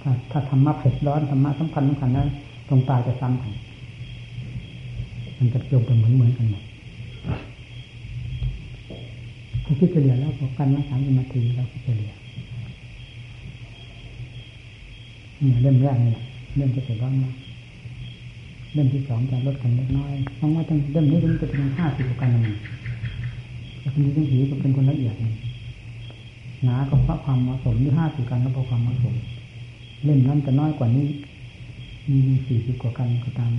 [0.02, 2.30] ถ้าถ้าธรรมะเผ็ดร้อนธรรมะสำคัญสำคัญนั้น
[2.68, 3.52] ตรงตายจะซ้ำกัน
[5.38, 6.64] มันจะโยงกันเหมือนเหมือนกันหมด
[9.66, 12.12] ถ้าคิดเฉลี่ยแล้วกันมาสามสิบนาทีเราคิดเฉลี่ย
[15.38, 16.24] เนี่ยเล่มแรกนี่แหละ
[16.58, 17.36] เล่มจะเสร็จร้อนมาก
[18.74, 22.56] เล่มที่สองจะลดกันเล็กน้อยมองว่าตั้งเล่มนี้มันจะเป็นห้าสิบกว่ากันนึง
[23.94, 25.16] คนนี้ต้องถือก็เป็นคนละเอียด
[26.64, 29.16] หนาก็เพราะความเหมาะสมที่ห้าสิบกันก็เพราะความเหมาะสม
[30.04, 31.08] เล่มนั้นจะน้อยกว่านี้
[32.10, 33.52] มีสี่สิบกว่ากันก็ตาม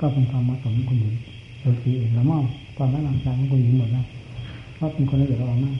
[0.00, 1.14] ก็เป็นความเหมาะสมของคุณหญิง
[1.60, 2.44] ส่วนสีอื่นละม่อม
[2.76, 4.06] ความรักงใจของคุณหญิงหมดแล้ว
[4.74, 5.76] เพราะเป็นคนละเอียดละออมาก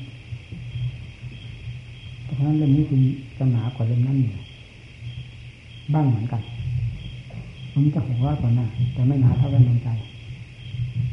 [2.22, 2.98] เพราะฉะนั้นเล่มนี้คือ
[3.38, 4.32] จะหนากว่าเล่มนั้นอยู่
[5.94, 6.42] บ้างเหมือนกัน
[7.72, 9.88] มันจะหกร้อยกว่าหน้าแต่ไม่หนาเท่าเล่มใจ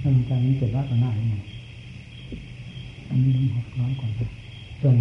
[0.01, 1.52] เล่มใจนี้เจ็ดร้อยกว่าหน้าเลย
[3.13, 4.09] อันนี้เล่มหกร้อยกว่า
[4.81, 4.95] ส่วน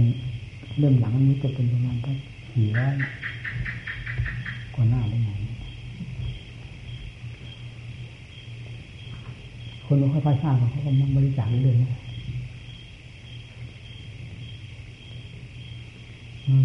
[0.78, 2.16] เล่มหลังอันนี้จะเป็นประมาณสัก
[2.52, 2.94] สี่ร้อย
[4.74, 5.30] กว่าหน้าได้ไง
[9.84, 11.90] คนไม่ค่อยทราบเขาก็มันบริจาคเรื่อยๆนะ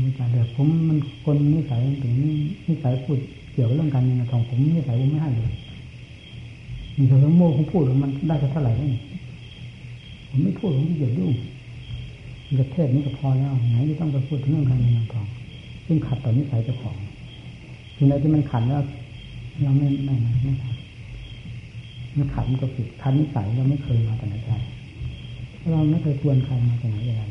[0.02, 2.14] บริจาคเดี๋ยวผมมันคนนิสัยถึง
[2.68, 3.18] นิสัยพูด
[3.54, 5.54] เกี่ยวกับเรื่องการเงินทองผมนิสัยผมไม่ให้เลย
[6.98, 8.88] มีแต่สมโม้ผมพูดมันได้เท่าไหร่ได้
[10.38, 11.34] ผมไม่พูดผมไม่เกี่ยวยุ่ง
[12.60, 15.28] ประเทศนี้ก็พอแล้วไหนที่ต้องไปพูดถึงเรื่องการเงินทอง
[15.86, 16.98] ซึ่งขัดต่อนิสัยเจ้าของ
[17.96, 18.82] สิ่งใดที่มันขัดแล้ว
[19.64, 24.66] เราไม่ไม่ไม่ทำมันขัดมันก็ผิดขัดนิสัยเราไม่เคยมาแต่ไหนแต่ไร
[25.72, 27.24] เราไม่เคยชวนใครมาแต่ไหนแต่ไร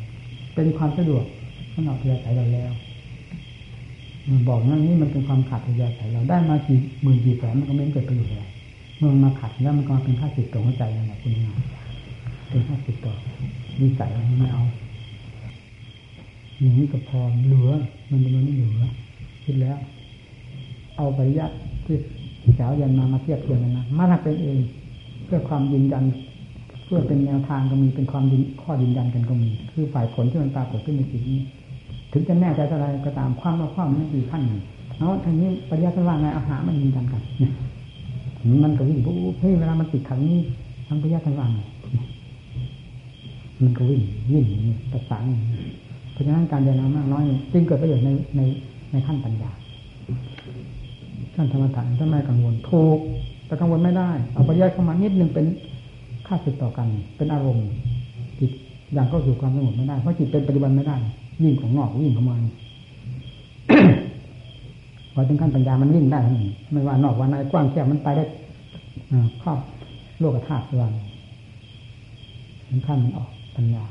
[0.54, 1.24] เป็นความสะดวก
[1.72, 2.72] สำหรับเรียสายเราแล้ว
[4.28, 8.44] มันบอกนั่นนี่มันเป็นความขัดเรียสายเราได้มากี่หมื่นกี่แสนมันก็ไม่เกิดประโยชน์อะไร
[8.98, 11.58] เมื่อมาขัดแล้วมันก็เป็นค่าสิทธิ์ต่อหัวใจนั่นแหละคุณงาน
[12.48, 13.14] เป็นค่าสิทธิ์ต่อ
[13.80, 14.64] นิสัยไม่เอา
[16.60, 17.70] อย่างนี้ก็พอเหลือ
[18.10, 18.84] มันมันไม่เหลือ
[19.44, 19.78] คิดแล้ว
[20.96, 21.96] เอาปริยัติที่
[22.58, 24.58] สาวยันมามาเทียบเทียงกันนะมาถ้าเป็นเอง
[25.24, 26.04] เพื่อความยืนยัน
[26.84, 28.24] เพื่อเป็นแนวทางก็มีเป็นความ
[28.62, 31.40] ข้อยืนยันกันก็มี คือฝ่ายผลที่มันปรากฏขึ้นในจิตนี้
[32.12, 34.60] ถึงจะแน่ใจอะไรก็ตามความว่าความไม่ดีขั้นหนึ่ง
[34.98, 37.22] เนาะทางนี้ปริยัติว่าไงอาหารมันยืนยันกัน
[38.64, 40.38] มันก็วิ่งปุ๊บเฮ้ยเวลามันติดขังนี้
[40.86, 41.60] ทางปริยัติว่าไง
[43.62, 44.02] มันก็วิ่ง
[44.32, 44.46] วิ่ง
[44.92, 45.24] ประสาน
[46.12, 48.40] เพราะฉะนั้นการเรียนรู้มากน้อยจึงเกิดประโยชน์ในใน
[48.92, 49.50] ในขั้นปัญญา
[51.34, 52.98] ท่านธรรมฐานท่านไม่กังวลถูก
[53.46, 55.46] แต่กังวลไม่ได้ เอาปริยัติเข้ามานิดนึงเป็น
[56.26, 57.66] ค่าสึกต่อกัน เป็นอารมณ์
[58.38, 58.50] จิต
[58.94, 60.96] อย่างเข้าสู่ความสงบไม่ได้เพราะจิตเป็นปฏิบัติไม่ได้
[61.42, 62.36] ยิ่งของนอกวิ่งเข้ามา
[65.14, 66.20] พอถึงขั้นปัญญามันวิ่งได้
[66.72, 68.24] ไม่ว่านอกว่าในกว้างแคบมันไปได้
[69.42, 69.58] ครอบ
[70.18, 70.92] โลกธาตุวัน
[72.68, 73.84] ถึงขั้นมันออก ปัญญา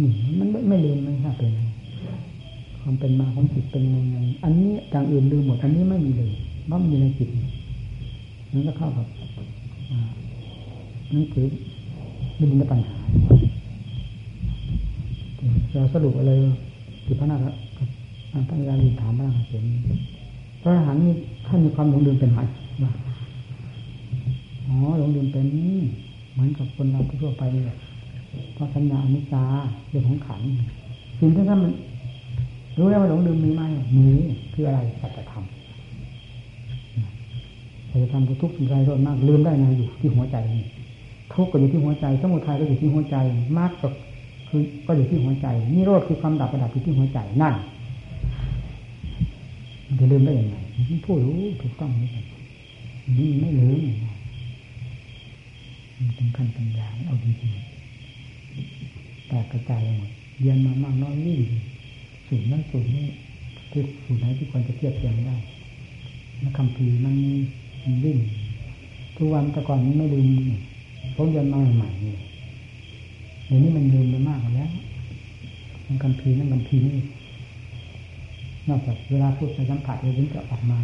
[0.00, 1.50] นี่มันไม่ลืมไม่ใช่เป็น
[2.80, 6.30] ความเป็นมาของจิตเป็นยังไงอันนี้อย่างอื่นลืมหมด อันนี้ไม่มีเลย
[6.66, 7.28] เพราะมันอยู่ในจิต
[8.52, 9.06] นั่นก็เข้ากับ
[11.14, 11.46] นั่นคือ
[12.36, 12.96] ไม่มีปัญหา
[15.72, 16.32] เราสรุปอะไร
[17.04, 17.86] ที่พระนาคพระ
[18.32, 19.64] อาจารย์ถามพระนาคเสียง
[20.62, 21.12] พระอรหันต์นี่
[21.46, 22.40] ท่านมีความหลงลืมเป็นไหม
[24.66, 25.46] อ๋อหลงลืมเป็น
[26.32, 27.64] เหมือนกับคนเราทั่วไปเลย
[28.54, 29.44] เพราะสัญญาอนิจจา
[29.88, 30.40] เรื่องของขัน
[31.18, 31.72] สิ่งที่ท่านมัน
[32.78, 33.62] รู้แล้วว่าหลงลืมมีไหม
[33.96, 34.06] มี
[34.54, 35.44] คืออะไรสัจธรรม
[37.90, 40.64] สัจธรรมทุกข์สิ่งใดรอดมากลืมได้ไงอยู่ที่หัวใจนี่
[41.32, 43.16] ทุกข์ก็อยู่ที่หัวใจ สมุทัยก็อยู่ที่หัวใจ
[43.58, 43.88] มากก็
[44.48, 47.54] คือก็อยู่ที่หัวใจนิโรธคือความดับประดับอยู่ที่หัวใจนั่น
[50.00, 50.56] จะลืมได้ยังไง
[51.06, 52.08] ผู้รู้ถูกต้องนี่
[53.18, 53.82] นี่ไม่ลืม
[56.04, 61.38] มันเป็นขั้นปัญญาเอาจริงๆแต่กระจายหมดเรียนมามากน้อยวิ่
[62.26, 63.06] สูตรนั้นสูตรนี้
[63.70, 65.36] ที่สูตรไหนที่ควรจะเทียบเทียงได้
[66.42, 67.14] นักคำพีมัน
[67.82, 68.18] มันวิ่ง
[69.16, 70.26] ทุกวันแต่ก่อนนี้ไม่ลืม
[71.14, 72.16] ผมเรียนมาใหม่ๆนี่
[73.46, 74.70] เดี๋ยวนี้มันลืมไปมากแล้ว
[75.86, 76.92] มันคำพีนั่นคำพีนี่
[78.68, 80.78] นอกจากเวลาพูดไปสัมผัสเลยถึงจะออกมา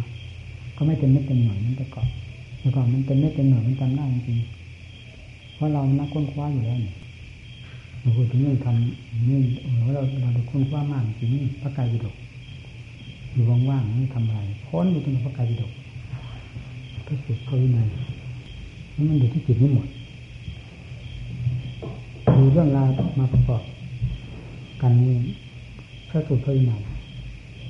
[0.77, 2.07] ก็ไม่เป็นเม็ดเป็นหน่วยนั่นแต่ก่อน
[2.59, 4.39] แต่ก่อนมันเป็นเม็ดเป็นหน่วยมันจำได้จริง
[5.59, 6.77] เพราะเรานักค้นคว้าอยู่แล้ว
[8.01, 9.39] เราพูดถึงเรื่องทำนี่
[9.79, 11.29] เราเราด้ค้นคว้ามากจริง
[11.61, 12.15] พระกายวิดก
[13.33, 15.71] อยู่ว่างๆไม่ทำอะไรพ้นอยู่ตรงพระกายวิดก
[17.05, 17.87] พระสุดพระวินัย
[18.95, 19.87] นี่มันอยู่ที่จิตนี่หมด
[22.37, 22.89] มีเรื่องราว
[23.19, 23.63] มาประกอบ
[24.81, 25.15] กันนี่
[26.09, 26.81] พระสุดพระวินัย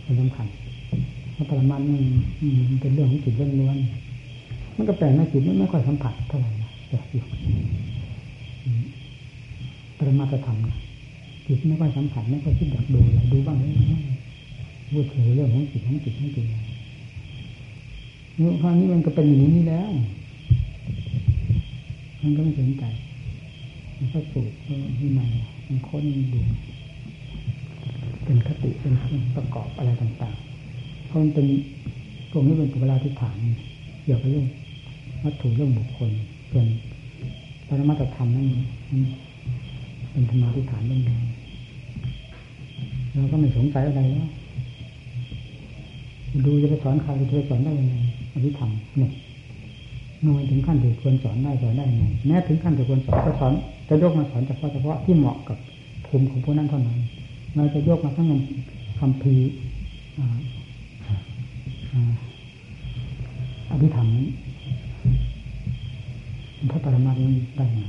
[0.04, 0.48] เป็นสำคัญ
[1.34, 2.02] เพราะปรมัตนี่
[2.68, 6.52] มันเป็นเรื่องของจิตล้วนๆมันก็แปลงในจิตไม่ค่อยสัมผัสเท่าไหร่
[6.92, 7.24] นะแต่อยู่
[9.98, 10.58] ปรมาตธรรม
[11.48, 13.64] จิตไม่ค่อยสัมผัสไม่ค่อยคิดอยากดูอะไรดูบ้างไหม
[14.92, 16.46] พูดถึงเรื่องของจิตของจิตของจิต
[18.40, 19.90] นี่ครั้งนี้มันก็เป็นอย่างนี้แล้ว
[22.22, 22.84] มันก็ไม่สนใจ
[23.98, 24.56] มันก็สูตร
[25.00, 25.22] ที่ไหน
[25.68, 26.42] มันค้นดู
[28.24, 28.94] เป็นคติเป็น
[29.36, 31.46] ประกอบอะไรต่างๆเพราะมันเป็น
[32.32, 33.38] ตรงนี้เป็นเวลาที่ฐาน
[34.04, 34.48] เกี่ยวกับเรื่อง
[35.24, 36.12] วัตถุเรื่องบุคคล
[36.52, 36.68] ส่วน
[37.68, 38.46] ปรมาตธรรมนั่น
[40.12, 41.22] เป็นธรรมาทิฐานเรื่องเดียว
[43.14, 44.28] เราก็ไม่สงสัยอะไรแล้ว
[46.46, 47.96] ดูจะไปสอนใครจะไปสอนได้ยังไง
[48.34, 49.12] อภิธรรมเนี่ย
[50.28, 53.54] น้อยถึงขั้นถึงควรสอนได้สอนได้ยังไงแม้ถึงขั้นถึงควรสอนก็สอน
[53.90, 55.58] จะยกมาสอนเฉพาะเฉพาะที่เหมาะกับ
[56.06, 57.00] ภูมิของผู้นั้นเท่านั้น
[57.56, 58.28] เราจะยกมาทั้ง
[59.00, 59.36] คำพี
[63.72, 64.28] อภิธรรมนี้
[66.72, 67.26] พระปรมาภิ
[67.58, 67.80] ได้ไง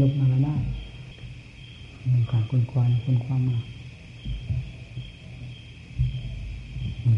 [0.00, 0.54] ยกมาแล้วได้
[2.12, 3.58] มีการคนควานคนความมา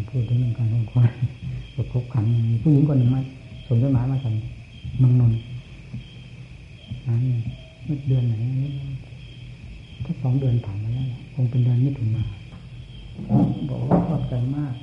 [0.08, 1.10] พูดถึงเรื่องการคนควาน
[1.74, 3.20] ประคบขันมีผู้หญิงคนหนึ่งมา
[3.66, 4.34] ส่งจดหมายมาจาก
[4.98, 5.38] เมืองนนท์
[7.06, 7.20] นั้น
[7.84, 8.34] เมื่อเดือนไหน
[10.04, 12.24] ถ้าสองเดือนผ่านมาแล้วคงเป็นเดือนมิถุนา
[13.68, 14.74] บอกว่าชอบใจมาก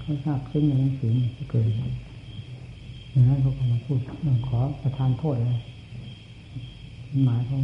[0.00, 1.12] เขาทราบซึ้งในหนังสือ
[1.50, 1.68] เกิด
[3.10, 5.60] อย่างนั้นเขาก็มาพูดเรื่องขอประทานโทษเลย
[7.24, 7.58] หมายเขา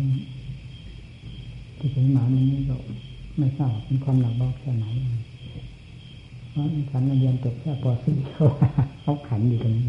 [1.79, 2.77] ที่เป็นหมายนี้ก็
[3.39, 4.85] ไม่ทราบเป็นความหนักเบาแค่ไหน
[6.51, 8.47] เพราะฉันเรียนจบแค่ป .4 เขา
[9.03, 9.85] เขาขันอยู่ตรงนี้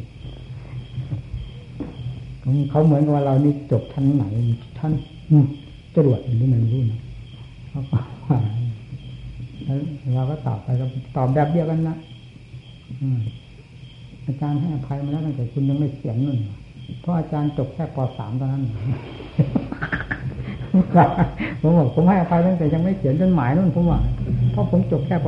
[2.70, 4.26] เขาเหมือนกับว่าเรานี่จบชั้นไหน
[4.80, 4.94] ท่าน
[5.96, 7.02] จรวดหรือไม่รู้นะ
[7.70, 8.38] เขาบอกว่า
[9.64, 9.78] แล้ว
[10.16, 10.68] เราก็ตอบไป
[11.16, 11.98] ตอบแบบเดียวกันนะ
[14.28, 16.38] อาจารย์ให้อภัยมาแล้วตั้งแต่คุณยังไม่เขียนนู่น
[17.02, 18.64] เพราะอาจารย์จบแค่ป .3 ตอนนั้น
[21.62, 24.00] ผมบอกผมให้อภัยตั้งแต่ยังไม่เขียนจดหมายนู่นผมว่า
[24.52, 25.28] เพราะผมจบแค่ป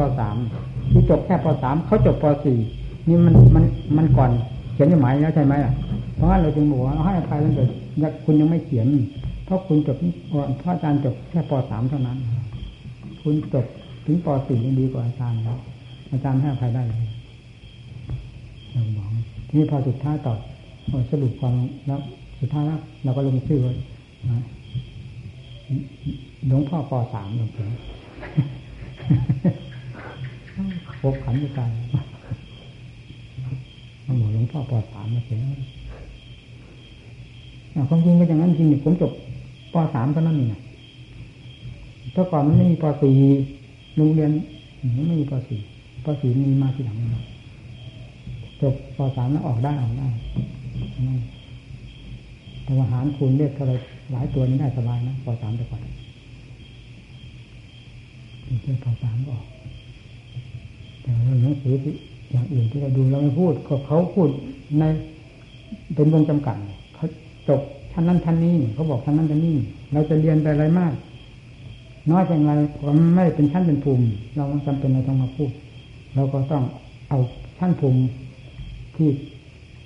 [0.50, 2.26] .3 ที่จบแค่ป .3 เขาจบป
[2.66, 3.64] .4 นี่มันมัน
[3.98, 4.32] มันก่อน
[4.74, 5.74] เขียนจดหมายแล้วใช่ไหมอะ
[6.16, 7.64] เพราะงั้นเราจึงบอกว่าให้อภัยตั้งแต่
[8.26, 8.88] คุณยังไม่เขียน
[9.46, 9.98] เพราะคุณจบ
[10.60, 12.18] เพราะอาจารย์จบแค่ป .3 เท่านั้น
[13.22, 13.66] คุณจบ
[14.06, 15.60] ถึงป .4 ยังดีกว่าอาจารย์แล้ว
[16.12, 17.06] อาจารย์ให้อภัยได้เลย
[18.72, 19.08] เราบอก
[19.48, 20.38] ทีนี้พอสุดท้ายตอบ
[21.12, 21.54] สรุปความ
[21.88, 22.00] แล้ว
[22.40, 23.74] สุดท้ายแล้วเราก็ลงชื่อไว้
[26.48, 27.66] หลวงพ่อป .3 หลวงพ่อ
[31.02, 32.02] พบขันด้วยกันมา
[34.20, 35.38] บอหลวงพ่อป .3 มมาเสีย
[37.90, 39.12] ความจริงก็อย่างนั้นจริงผมจบ
[39.74, 40.50] ป .3 เท่านั้นเอง
[42.16, 42.86] ถ้าก่อนมันไม่มีป
[43.40, 44.32] .4 โรงเรียน
[44.96, 45.34] มันไม่มีป
[45.70, 46.98] .4 ป .4 มีมาทีหลัง
[48.62, 50.08] จบป .3 แล้วออกได้ออกได้
[52.64, 53.74] แต่ว่าหารคูณเลขเท่าไร
[54.12, 55.82] หลายตัวนี้ได้สบายนะป .3 แต่ก่อน
[58.62, 59.46] เพื่อป .3 ก็ออก
[61.02, 61.94] แต่เรื่องหนังสือที่
[62.32, 64.30] อย่างอื่นที่เราดูเราไม่พูดก็เขาพูด
[64.80, 64.84] ใน
[65.96, 66.58] เป็นวงจำกัด
[66.96, 67.08] เขา
[67.50, 69.56] จบชั้นนั้นชั้นนี้เขาบอกชั้นนั้นชั้นนี้
[69.94, 70.94] เราจะเรียนไปอะไรมาก
[72.12, 74.06] น้อยอย่างไรผมไม่เป็นชั้นเป็นภูมิ
[74.36, 75.52] เราจำเป็นเราต้องมาพูด
[76.16, 76.64] เราก็ต้อง
[77.10, 77.20] เอา
[77.58, 78.00] ชั้นภูมิ
[79.00, 79.12] ที่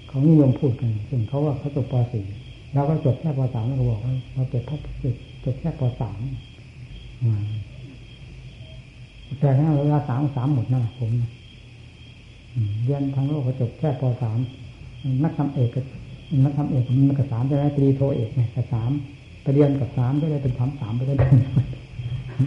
[0.07, 1.95] เขานิยมพูดกันซึ่งเขาว่าเขาจบป
[2.33, 4.63] .4 เราก็จบแค่ป .3 เราบอกว่าเราจบ
[5.43, 6.01] จบแค่ป .3
[9.39, 11.11] แต่ถ้าเวลาสามสามหมดนะผม
[12.83, 15.85] เรียนทางโลกก็จบแค่ป .3 นักทำเอกกับ
[16.43, 18.91] นักทำเอกมันกับสามได้ตรีโทเอกเนี่ยกับสาม
[19.41, 21.15] ไปเรียนกับสามก็ได้เป็นสามสามไปได้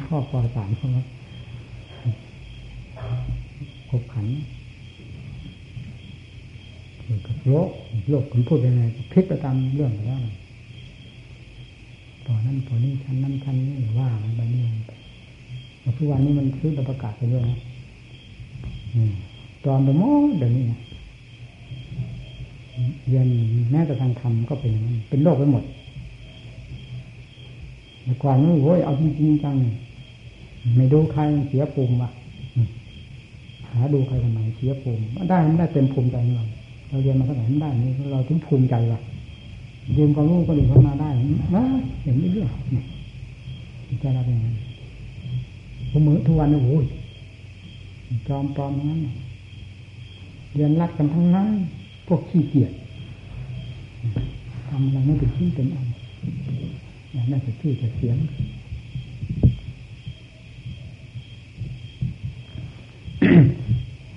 [0.08, 1.02] ข้อป .3 เข้ามา
[3.90, 4.26] ขบขัน
[7.48, 7.70] โลก
[8.10, 8.82] โลกคุณพูดยังไง
[9.12, 10.20] พลิกไปตามเรื่องไปแล้ว
[12.26, 14.62] ต่อนั้นต่อนี้ชั้นนั้นชั้นนี้ว่าไปนี่
[15.98, 17.58] ทุกวันนี้มันซื้อประกาศไปด้วยนะ
[19.64, 20.02] ตอนไปโม
[20.38, 20.64] เดี๋ยวนี้
[23.08, 23.28] เรียน
[23.70, 25.64] แม้แต่ทางธรรมก็เป็นอย่างนั้นเป็นโลกไปหมด
[28.02, 29.56] แต่ก่อนนู้นโว้ยเอาจริงจัง
[30.76, 32.10] ไม่ดูใครเสียภูมิวะ
[33.70, 36.46] หาดูใครทำไมเสียภูมิได้ไม่ได้เต็มภูมิใจเรา
[36.88, 39.00] เราเรียนมาเท่าไหร่ได้นี่เราถึงภูมิใจว่ะ
[39.96, 41.10] ยืมความรู้คนอื่นเข้ามาได้
[41.56, 41.64] นะ
[42.02, 42.50] เห็นไม่เรื่อง
[44.02, 44.46] จะรับยังไง
[45.90, 46.86] ผมมือทุกวันโอ้ย
[48.28, 49.00] จอมปลอมนั้น
[50.54, 51.48] เรียนรัดกันทั้งนั้น
[52.06, 52.72] พวกขี้เกียจ
[54.68, 55.86] ทำอะไรไม่เป็นชิ้นเป็นอัน
[57.12, 58.16] อย่างนั้นจะชื่อจะเสียง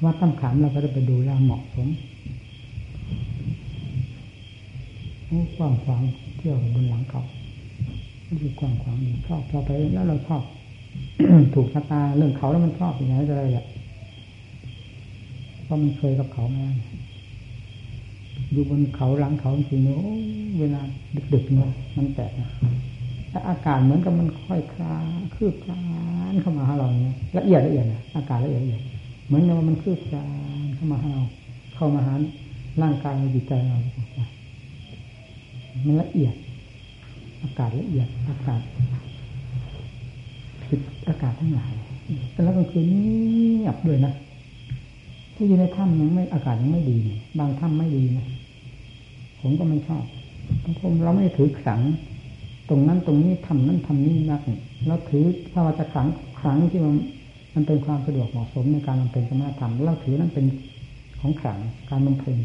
[0.03, 1.87] ว่าตั้งขามเราก็จะไปดูแลเหมาะสม
[5.57, 6.01] กว้างขวาง
[6.37, 7.23] เที่ยวบนหลังเขา
[8.27, 10.43] นี่คือกว้างขวางชอบเราไปแล้วเราชอบ
[11.53, 13.65] ถูกชะตาเรื่องเขาแล้วมันชอบอย่างไรจะอะไรอะ
[15.63, 16.67] เพราะมันเคยกับเขามา
[18.51, 20.13] อยู่บนเขาหลังเขาจริงๆโอ้
[20.59, 20.81] เวลา
[21.33, 22.49] ดึกๆเนี่ยมันแปลกนะ
[23.29, 24.95] แต่อากาศเหมือนกับมันค่อยคลา
[25.35, 25.83] คืบคลา
[26.31, 28.81] นเข้ามาหาเราเนี่ยละเอียดละเอียดนะอากาศละเอียดละเอียด
[29.25, 30.27] เหมือนกับมันคืบคลา
[30.63, 31.23] นเข้ามาหาเรา
[31.75, 32.13] เข้ามาหา
[32.81, 33.79] ร่างกายจิตใจเรา
[35.85, 36.33] มันละเอียด
[37.43, 38.61] อากาศละเอียด อากาศ
[40.63, 41.73] ผิดอากาศทั้งหลาย
[42.31, 44.13] แต่ล้วกลางคืนเงียบด้วยนะ
[45.35, 46.97] ที่อยู่ในถ้ำยังไม่อากาศยังไม่ดี
[47.39, 48.25] บางถ้ำไม่ดีนะ
[49.41, 50.03] ผมก็ไม่ชอบ
[50.81, 51.81] ผมเราไม่ถือขัง
[52.69, 54.41] ตรงนั้นตรงนี้ทำนั้นทำนี้นัก
[54.87, 56.07] เราถือถ้าเราจะขัง
[56.41, 56.95] ขังที่มัน
[57.53, 60.45] มันเป็นความสะดวกเหมาะสมในการบำเพ็ญสมาธรรมเราถือนั้นเป็น
[61.21, 61.57] ของขัง
[61.89, 62.37] การบำเพ็ญ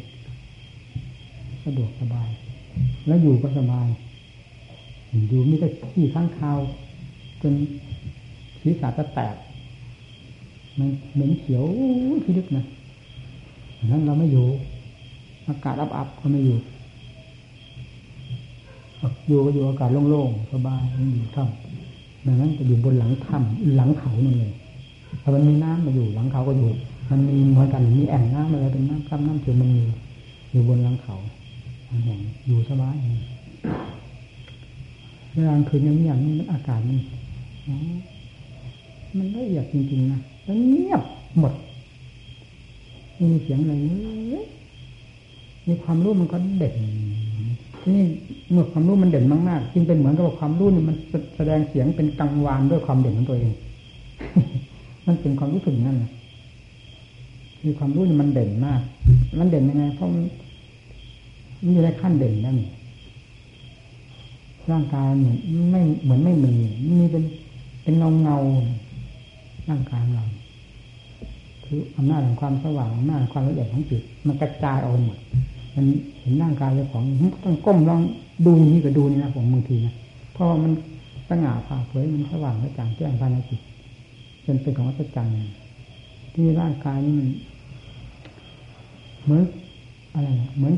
[1.64, 2.28] สะดวกสบาย
[3.06, 3.88] แล้วอยู่ก็สบาย
[5.28, 6.58] อยู่มีแต่ขี้ข้างคาว
[7.42, 7.54] จน
[8.62, 9.36] ศีรษะจะแตก
[10.78, 11.64] มันเหม็นเขียว
[12.24, 12.64] ที่ลึกนะ
[13.86, 14.46] นั้นเราไม่อยู่
[15.48, 16.58] อากาศอับๆก็ไม่อยู่
[19.28, 24.52] อยู่ก็อยู่อากาศโล่งๆสบายมันอยู่ถ้ำดังนั้นจะอยู่บนหลังถ้ำหลังเขานั่นเลย
[25.22, 26.68] ถ้ามันมีน้ำมาอยู่หลังเขาก็อยู่
[27.10, 29.84] มันมีเหมือนกันมีแอ่งน้ำอะไรเป็นน้ำซ้ำน้ำเขียวมันมี
[30.50, 31.16] อยู่บนหลังเขา
[32.04, 32.96] อย่างอยู่สบาย
[35.32, 36.98] เวลาคืนเงียบๆมันอากาศมัน
[39.16, 41.02] มันละเอียดจริงๆนะแล้วเงียบ
[41.38, 41.52] หมด
[43.14, 44.44] ไม่มีเสียงอะไรเลย
[45.68, 46.76] มีความรู้มันก็เด่น
[47.80, 48.04] ที่นี่
[48.50, 50.96] เมื่อความรู้มันเด่นมากๆจึงเป็นเหมือนกับความรู้นี่มัน
[51.36, 53.52] แสดงเสียงเป็นกังวานด้วยความเด่นของตัวเอง
[55.06, 56.10] มันเป็นความรู้สึกนั่นแหละ
[57.64, 58.80] มีความรู้นี่มันเด่นมาก
[59.38, 60.08] มันเด่นยังไงเพราะ
[61.66, 62.58] นอยู่ในขั้นเด่นนั่น
[64.70, 65.38] ร่างกายเหมือน
[65.70, 66.52] ไม่เหมือนไม่มี
[67.00, 67.24] มีเป็น
[67.82, 68.36] เป็นเงาเงา
[69.68, 70.24] ร่างกายเรา
[71.64, 75.18] คืออำนาจของความสว่างอำนาจความละเอียดของจิตมันกระจายออกหมด
[75.74, 75.86] มัน
[76.20, 77.02] เห็นร่างกายเจ้าของ
[77.44, 78.00] ต้องก้มลอง
[78.46, 79.94] ดูนี่ก็ดูนี่นะผมบางทีนะ
[80.32, 80.72] เพราะมัน
[81.28, 83.60] สง่าผ่าเผยมันสว่างกระจ่างแจ้งภายในจิต
[84.44, 85.34] จนเป็นของอัศจรรย์
[86.34, 87.28] ที่ร่างกายนี่มัน
[89.24, 89.42] เหมือน
[90.14, 90.74] อะไรเหมือน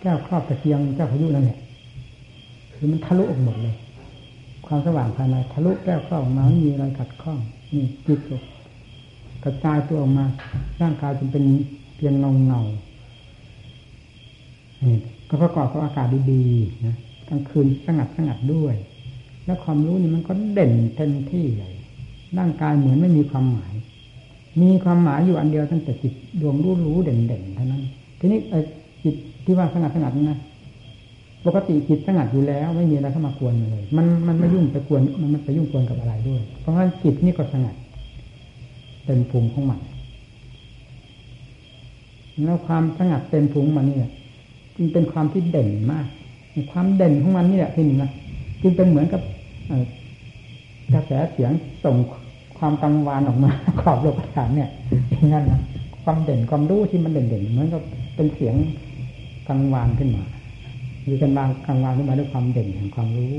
[0.00, 1.58] แก้วครอบตะเกียงแก้วพายุนั่นแหละ
[2.74, 3.74] คือมันทะลุออกหมดเลย
[4.66, 7.38] ความสว่างภายในทะลุแก้วครอบออกมาไม่มีอะไรขัดข้อง
[7.74, 8.20] นี่จิต
[9.44, 10.24] กระจายตัวออกมา
[10.82, 11.44] ร่างกายจนเป็น
[11.96, 12.60] เพียงเงาเงา
[15.28, 16.96] ก็ประกอบกับอากาศดีๆนะ
[17.28, 18.74] กลางคืนสงัดสงัดด้วย
[19.44, 21.74] แล้วความรู้นี่มันก็เด่นเต็มที่เลย
[22.38, 23.74] ร่างกายเหมือนไม่มีความหมาย
[24.62, 27.82] มีความหมายอยู่อันเดียวตั้งแต่จิตดวงรู้รู้เด่นเด่นเท่านั้น
[28.18, 28.58] ทีนี้ไอ้
[29.02, 30.38] จิต ที่ว่าสงัดสงัดนะ
[31.46, 37.74] ปกติจิตสงัดอยู่แล้ว ไม่มีอะไรเข้ามากวนเลย มันมันไม่ยุ่งไปกวนมันไม่ไปยุ่งกวนกับอะไรด้วย เพราะฉะนั้นจิตนี่ก็สงัด
[39.04, 39.80] เต็มภูมิของมัน
[42.44, 44.10] แล้วความสงัดเต็มภูมิมันเนี่ย
[44.76, 46.06] จึงเป็นความที่เด่นมาก
[46.72, 48.10] ความเด่นของมันนี่แหละที่นี่นะ
[48.62, 49.22] จึงเป็นเหมือนกับ
[50.92, 51.50] กระแสเสียง
[51.84, 51.96] ส่ง
[52.58, 54.70] ความกังวานออกมาขอบโลกฐานเนี่ย
[55.10, 55.60] อย่างนั้นนะ
[56.04, 57.82] ความเด่นความรู้ที่มันเด่นเด่นเหมือนกับ
[58.16, 58.54] เป็นเสียง
[59.50, 60.24] กังวานขึ้นมา
[61.08, 63.34] มีกันวางกังวานขึ้นมาด้วยความเด่นแห่งความรู้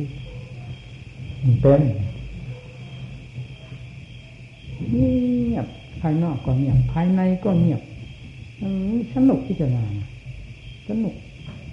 [1.62, 1.82] เป็น
[4.92, 5.68] เงียบ
[6.02, 7.82] ภายนอกก็เงียบภายในก็เงียบ
[9.16, 9.94] สนุกที่จะงาน
[10.90, 11.16] สนุก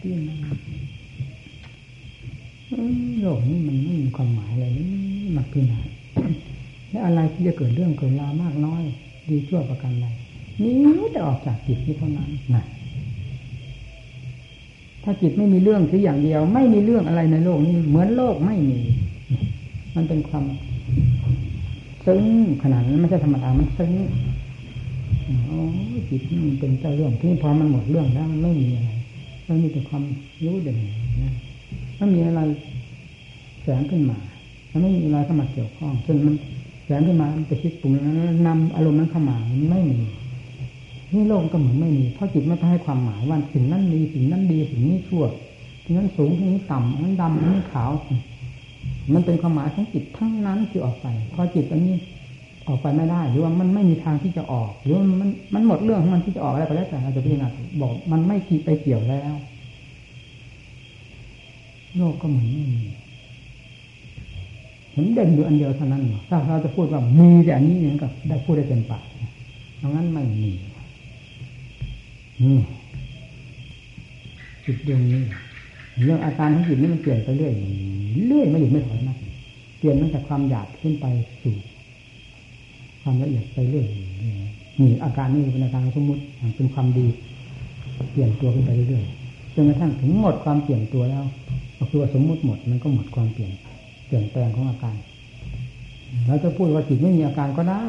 [0.01, 0.13] ที่
[3.21, 4.67] โลกนี้มันไม่มีความหมายอะไร
[5.37, 5.75] มากขึ้นไหน
[6.91, 8.83] และอะไรที่จะเกิดเรื่องเกิดราวมากน้อย
[9.29, 10.07] ดีชั่วประกันใด
[10.63, 10.75] นี้
[11.15, 12.65] จะออกจากจิตนี้เท่านั้นนะ
[15.05, 18.81] ถ้าจิตไม่มีเรื่องคืออย่างเดียว ไม่มีเรื่องอะไรในโลกนี้ เหมือนโลกไม่มี
[19.97, 20.45] มันเป็นความ
[22.07, 22.25] ซึ้ง
[22.63, 23.93] ขนาดนั้นไม่ใช่ธรรมดา มันซึ้ง
[25.47, 25.61] โอ้
[26.09, 28.91] จิตมันเป็นเจ้าเรื่องที่พอมันหมดเรื่องแล้วมันไม่มีอะไร
[29.49, 30.03] มันมีแต่ความ
[30.45, 30.77] รู้เด่น
[31.23, 31.35] นะ
[31.97, 32.41] ไม่มีอะไร
[33.63, 34.19] แสงขึ้นมา
[34.71, 36.35] มันไม่มีอะไรเข้ามาเกี่ยวข้องจนมัน
[36.85, 39.99] แสงขึ้นมามันไปคิดปรุงนั้นนำอารมณ์นั้นเข้ามามันไม่มี
[41.15, 45.25] นี่โลกก็เหมือนไม่มี เพราะจิตไม่ให้ความหมายว่าสิ่งนั้นดีสิ่งนั้นดีสิ่งนี้ชั่ว
[45.85, 47.91] ที่นั้นสูงที่นี้ต่ำอันนั้นดำอันนี้ขาว
[49.15, 51.95] มันเป็นความหมายของจิตทั้งนั้นที่ออกไป พอจิตอันนี้
[52.69, 57.49] ออกไปไม่ได้หรือว่ามันไม่มีทางที่จะออก หรือว่ามันมันหมดเรื่องของมันที่จะออกอะไรก็แล้วแต่เราจะพิจารณา
[57.81, 59.35] บอก มันไม่ขีไปเกี่ยวแล้ว
[61.97, 62.85] โลกก็เหมือนไม่มี
[64.93, 69.03] เห็นเด่นอยู่อันเดียวเท่านั้นถ้าเราจะพูดว่ามีแต่อันนี้เนี่ยก็ได้พูดได้เต็มปาก
[69.79, 70.51] เพราะงั้นไม่มี
[72.43, 72.59] นี่
[74.65, 75.23] จิตดวงนี้
[76.05, 77.53] เรื่องอาการของจิตนี่มันเปลี่ยนไปเรื่อย
[78.27, 79.17] เรื่อยไม่หยุดไม่ถอยนะ
[79.79, 81.07] เปลี่ยนตั้งแต่ความหยาบขึ้นไป
[81.43, 81.57] สู่
[83.03, 83.87] ความละเอียดไปเรื่อย
[84.79, 86.23] นี่อาการนี้เป็นอาการสมมติ
[86.57, 87.07] เป็นความดี
[88.13, 89.05] เปลี่ยนตัวขึ้นไปเรื่อย
[89.55, 91.25] จนกระทั่งถึงหมดความเปลี่ยนตัวแล้ว
[91.79, 93.53] ก็คือว่าสมมุติหมดมันก็หมดความเปลี่ยน
[94.07, 94.97] เปลี่ยนแปลงของอาการ
[96.27, 97.83] เราจะพูดว่าจิตไม่มีอาการก็ได้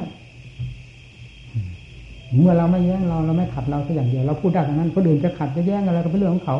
[2.37, 6.57] เมื่อเราไม่แย้งเราเราไม่ขัดเราสักอย่างเดียวเราพูดได้ทั้งนั้นคนอื่นจะขัดจะแย้งอะไรก็เป็นเรื่องของเขา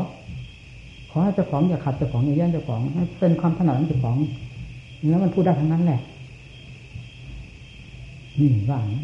[1.12, 2.82] ขอให้เจ้าของอย่าขัดเจ้าของอย่าแย่งเจ้าของ
[3.20, 4.18] เป็นความถนัดของเจ้าของ
[5.10, 6.00] แล้วมันพูดได้ทั้งนั้นแหละ
[8.40, 9.02] นี่ว่านะ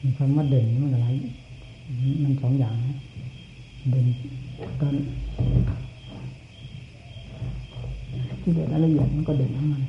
[0.00, 1.08] มันคำว่าเด่นมันอะไร
[2.22, 2.96] มันสองอย่างนะ
[3.90, 4.06] เด่น
[4.80, 4.94] กัน
[8.40, 9.82] ที่เด่นละเอียดมันก็เด่นของมัน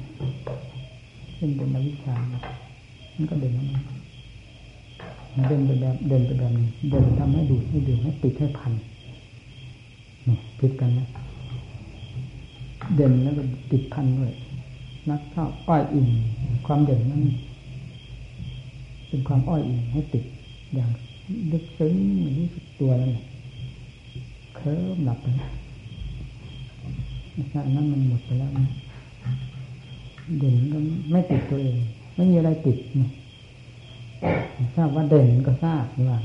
[1.35, 2.15] เช่นเด่นวิชา
[3.22, 8.72] มันก็เด่นมันเดินไปแบบเดินไปแบบนี้เดินทำให้ดูให้ดื่มให้ติดให้พัน
[10.28, 11.07] นี่ผิดกันนะ
[12.95, 14.32] เด่นแล้วก็ติดพันด้วย
[15.09, 16.09] นักเข้าอ้อยอิ่ม
[16.65, 17.22] ความเด่นนั้น
[19.07, 20.24] เป็นความอ้อยอิ่มให้ติด
[20.74, 20.89] อย่าง
[21.51, 21.95] ลึกซึ้ง
[22.38, 23.26] รู้สึกตัวแล้วเนี่ย
[24.55, 25.47] เคลิ้มหลับไปนะ
[27.76, 28.51] นั้นมันหมดไปแล้ว
[30.39, 30.78] เด่นก็
[31.11, 31.78] ไม่ติดตัวเอง
[32.16, 33.09] ไม่มีอะไรติดนะ
[34.76, 36.18] ทราบว่าเด่นก็ทราบว่า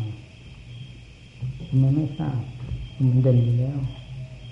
[1.69, 2.41] ทำไมไม่ทราบ
[2.97, 3.79] มันเด่นอยู่แล้ว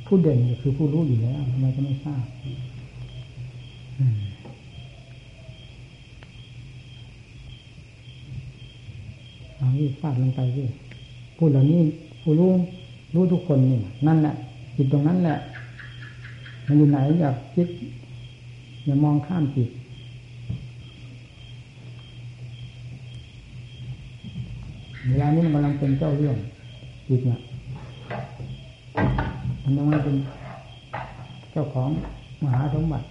[0.07, 2.25] ผู้เด่นก็คือผู้รู้อยู่แล้วทำไมจะไม่ทราบ
[9.57, 10.67] เอาที่ฟาดลงไปที่
[11.37, 11.81] พูดเหล่านี้
[12.23, 12.53] ผู้รู้
[13.15, 14.35] รู้ทุกคนนี่นั่นแหละ
[14.77, 15.39] จิตตรงนั้นแหละ
[16.67, 17.69] มันอยู่ไหนอยากคิด
[18.85, 19.69] อย่ามองข้ามจิต
[25.09, 26.37] เวลานี้มันกำลังเป็นเจ้าเรื่อง
[27.09, 27.41] จิตเนี่ย
[29.63, 30.17] มันยังไม่เป็น
[31.53, 31.89] เจ้าของ
[32.43, 33.07] มหาสมบัติ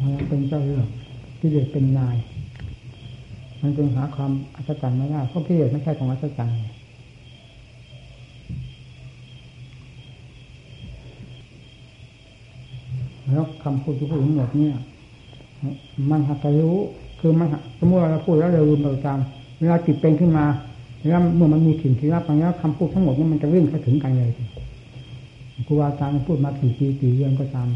[0.00, 0.86] มันยังเป็นเจ้าเรื่อง
[1.38, 2.16] ที่เด็กเป็นนาย
[3.62, 6.56] มันจึงหาความอัศจรรย์ไม่ได้เพราะพี่เด็กไม่ใช่ของอัศจรรย์
[13.30, 14.74] แล้วคำพูดที่พูดทั้งหมดเนี่ย
[16.10, 16.76] มันหักรู้
[17.20, 20.44] คือมันสมมติเราพูดแล้วเราลืมเราจำ เวลาจิตเป็นขึ้นมา
[21.06, 24.30] แล้วเมื่อมันมีสิ่งที่รับฟังแล้วคำพูดทั้งหมดนี้มันจะวิ่งเข้าถึงกันเลย
[25.66, 27.68] ครูบาอาจารย์พูดมากี่ปีกี่เดือนก็ตาม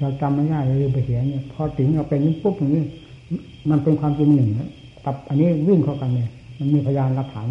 [0.00, 2.82] เราจำไม่ได้เลยไปเสียเนี่ยพอถึงเราเป็นนี้ปุ๊บอย่างนี้
[3.70, 4.50] มันเป็นความจริงหนึ่ง
[5.04, 7.48] กับอันนี้วิ่งเข้ากันเลยมันมีพยานหลักฐาน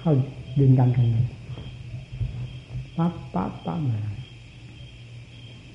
[0.00, 0.12] เข้า
[0.60, 1.24] ดึงดันกันเลย
[2.96, 4.00] ปั๊บปั๊บปั๊บเลย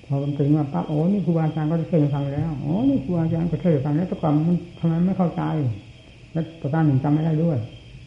[0.05, 5.43] พอมันถึงมาปั๊บโอ้นี่ครูบาอาจารย์ก็เทศฟังแล้วโอ้นี่ครูบาอาจารย์ก็เทศฟังแล้วแต่ก่อนมันทำไมไม่เข้าใจ
[6.31, 7.57] แล้วประการหนึ่งจำไม่ได้ด้วย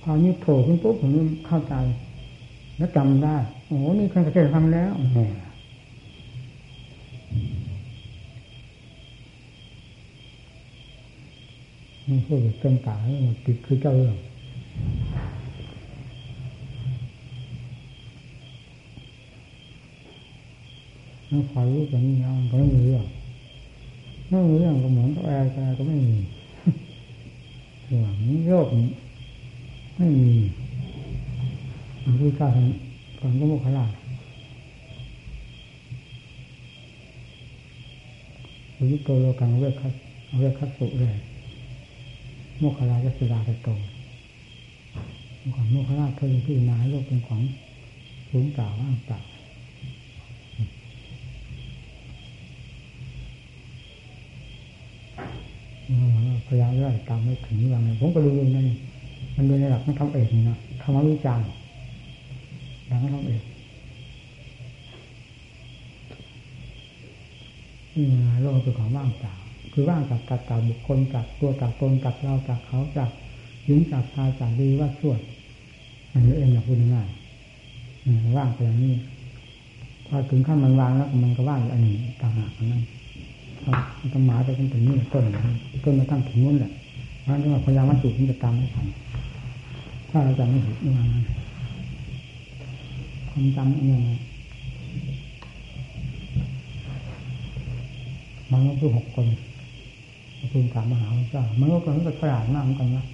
[0.00, 1.10] พอนี้โผล่ขึ้นปุ๊บผม
[1.46, 1.74] เข้าใจ
[2.76, 5.18] แล้วจำได้โอ้นี่เคยเทศทำแล้วแหม
[12.08, 12.98] นี่พูดเต็มตาก
[13.46, 14.16] ติดคือเจ้าเรื่อง
[21.30, 23.04] นั่นคอยรู้อย่างนี้นะมันก็ไม่มีเรื่อง
[24.28, 26.16] ไม่มีเรื่องก็เหมือนกับแอร์ก็ไม่มี
[28.00, 28.16] หวัง
[28.46, 28.66] โยก
[29.96, 30.32] ไม่มี
[32.04, 32.66] มันรู้จ้าทัน
[33.20, 33.84] ก่อนก็โมกขลา
[38.90, 39.94] วิโตโลกังเวคัส
[40.38, 41.16] เวคัสสุเลย
[42.58, 43.68] โมกขลาจะสุดาไปโต
[45.54, 47.40] ก่อนโมกขลาเขายังพิจารณาโลกเป็นของ
[48.30, 49.18] สูงต่าว่างต่า
[56.46, 58.68] พยายามเรื่อยตามไม่ถึงอย่างไรผมก็รู้เองนั่น
[59.36, 61.44] มันเป็นในหลักของทำเอกนี่นะธรรมวิจารณ์
[62.86, 63.42] หลักของทำเอก
[68.40, 69.34] โลกเป็นของว่างเปล่า
[69.72, 73.10] คือว่างจากกัดจากบุคคลจากตัวจากตนจากเราจากเขาจาก
[73.64, 75.20] หญิงจากชายจากดีว่าส่วน
[76.12, 77.08] มันเองอยากพูดง่าย
[78.36, 78.94] ว่างไปอย่างนี้
[80.06, 82.82] พอถึงขั้นมันวางแล้วมันก็ว่างอันนี้ต่างหากนั้น
[84.12, 85.24] ต้นไม้ไปตั้งแต่นี้ต้น
[85.84, 86.72] ต้นมาตั้งถึงนู้นแหละ
[87.22, 88.86] เพราะฉะนั้นพยายามวัตถุที่จะตามไม่ทัน
[90.10, 91.08] ถ้าเราจะไม่เห็นมัน
[93.30, 94.10] ความจำยังไง
[98.52, 99.26] มันก็คือหกคน
[100.52, 103.04] คุณถามมหาวิทยามันก็คนก็ฉลาดมาเหมือนกันนะ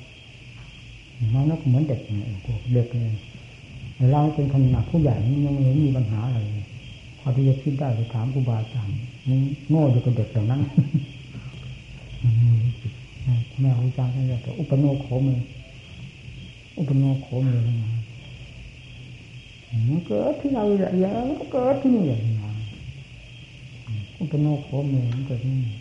[1.35, 2.29] มันก็เหมือนเด็กเนี่ย
[2.75, 3.13] เด็กเลย
[4.13, 6.39] เราเป็นขนาดผู้ใหญ่ยังไม่มีปัญหาอะไร
[7.19, 8.97] พอที่จะคิดได้ไปถามครูบาอาจารย์
[9.69, 10.61] โง่อยู่กับเด็กอย่างนั้น
[13.61, 15.43] แม่ครูอาจารย์ท่านเรียกอุปโนโคมเลย
[16.79, 17.77] อุปโนโคมเลยนะ
[19.89, 22.35] มันเกิดที่เราอย่างนี้มันก็เกิดที่นี่อย่างนี้
[24.21, 25.73] อุปโนโคมเลยมันเกิดที่นี่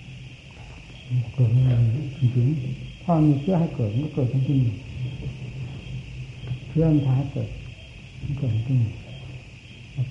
[1.35, 1.75] เกิดที่นี่
[2.17, 4.73] จริงๆถ้ามีเชื่อให้เกิดมันก็เกิดที่นี่
[6.69, 7.49] เชื่อมันทายเกิด
[8.21, 8.91] มันเกิดที่นี่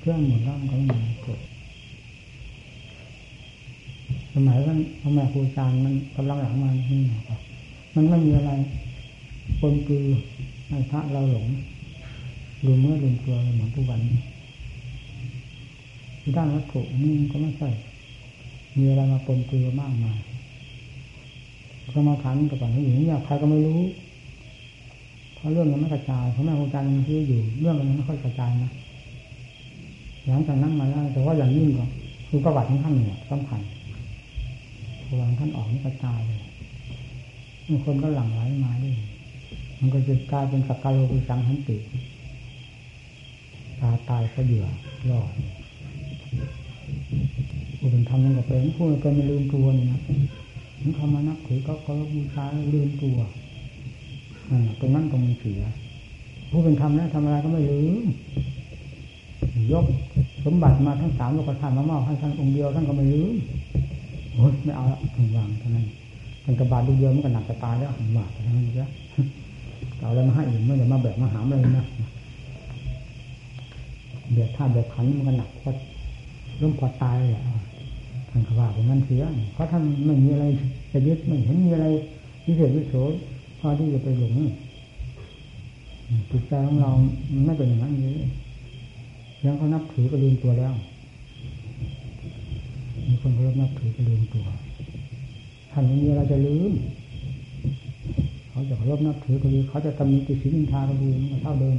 [0.01, 0.87] เชื่อหมดแล้วมันก็ไม่
[1.25, 1.41] เกิด
[4.39, 7.41] สมัยนั้นพ่อแม่ครูอาจารย์มันกำลังหลังมานี่นะครับ
[7.95, 8.51] มันไม่มีอะไร
[9.61, 10.05] ปนคือ
[10.69, 11.47] ให้พระเราหลง
[12.65, 14.19] ลืมเมื่อลืมตัวเหมือนทุกวันนี้
[16.37, 17.69] ด้านวัตถุนี่ก็ไม่ใช่
[18.79, 20.19] มีอะไรมาปนเปื้อมากมาย
[21.95, 23.81] สมาทานกับปัญหาอย่างนี้ใครก็ไม่รู้
[25.35, 28.71] เพราะเรื่องมันไม่กระจายเพราะแม่ครูอาจารย์ที่อยู่ เรื่องมันไม่ค่อยกระจายนะ
[30.27, 31.85] หลังจากนั้นมาแล้วแต่ว่าอย่างยิ่งก็
[32.29, 33.61] คือประวัติของท่านเนี่ยสำคัญ
[35.07, 36.41] พอวางท่านออกนี่กระจายเลย
[37.69, 38.97] บางคนก็หลั่งไหลมาด้วย
[39.81, 41.77] มันก็จะกลายเป็นสักการโลกุสังหันติ
[43.81, 44.67] ตาตายก็เบื่อ
[45.11, 45.31] รอด
[47.79, 50.01] ผู้เป็นธรรมนั่นก็เป็นผู้เป็นไม่ลืมตัวนี่นะ
[50.81, 52.45] ถึงเขามานับถือก็เขาบูชา
[52.75, 53.17] ลืมตัว
[54.81, 55.63] ตรงนั้นตรงมันเสีย
[56.51, 58.05] ผู้เป็นธรรมนะทำอะไรก็ไม่ลืม
[59.73, 59.85] ยก
[60.45, 63.35] สมบัติมาทั้งสามโลกธาตุมามอบให้ท่านองค์เดียวท่านก็ไม่ลืม
[64.37, 64.99] โอ้ยไม่เอาละ
[65.37, 65.87] วางเท่านั้น
[66.43, 68.87] เป็นกระบาดดูเดียวมันก็หนักจะตายแล้วถึงบาดเท่านั้นเสีย
[69.99, 71.87] เอาอะไรมาให้อื่นไม่ได้มาแบกมาหามเลยนะ
[74.33, 75.71] เบียดท่าเบียดขันมันก็หนักก็
[76.61, 77.45] ร่มพอตายแหละ
[78.31, 79.23] ท่านก็ว่าเป็นนั้นเสีย
[79.53, 80.45] เพราะท่านไม่มีอะไร
[80.93, 81.87] จะยึดไม่เห็นมีอะไร
[82.45, 82.95] พิเศษพิโส
[83.59, 84.35] พอที่จะไปหลง
[86.31, 86.91] จิตใจของเรา
[87.47, 88.15] ไม่เป็นอย่างนั้นเลย
[89.45, 90.75] ยังเขานับถือก็ลืมตัวแล้ว
[93.07, 94.47] มีคนเคารพนับถือก็ลืมตัว
[95.73, 96.73] ท่านไม่มีอะไรจะลืม
[98.49, 101.79] เขาจะเคารพนับถือก็ลืมเขาจะตำนิติสินินทาก็ลืมเท่าเดิม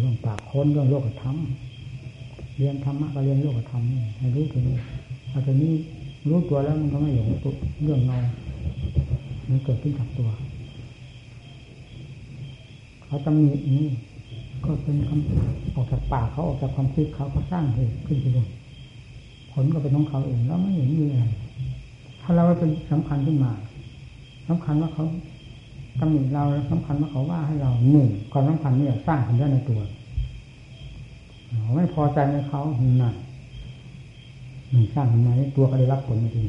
[0.00, 1.36] เรื่องปากคนเรื่องโลกธรรม
[2.56, 3.82] เรียนธรรมะก็เรียนโลกธรรม
[4.18, 4.64] ให้รู้ถึง
[5.32, 5.72] อาจจะนี้
[6.28, 8.18] รู้ตัวแล้วมันก็ไม่หลงตัวเรื่องเรา
[9.48, 10.28] มันเกิดขึ้นจากตัว
[13.04, 13.88] เขาตำหนินี้
[14.64, 18.48] ก็เป็นคำออกจากปากเขาออกจากความคิดเขาเขาสร้างเหตุขึ้นไปเลย
[19.54, 21.24] ผลก็เป็นของเขาเองแล้วไม่เห็นมีอะไร
[22.22, 23.52] ถ้าเราเป็นสำคัญขึ้นมา
[24.48, 25.04] สำคัญว่าเขา
[26.00, 29.80] ตำหนิเราสำคัญว่าเขาว่าให้เราหนึ่งความสำคัญนี่สร้างขึ้นได้ในตัว
[31.74, 32.94] ไม่พอใจในเขาหนึ่ง
[34.70, 36.46] หนึ่งสร้างขึ้นมาตัวก็ได้รับผลจริง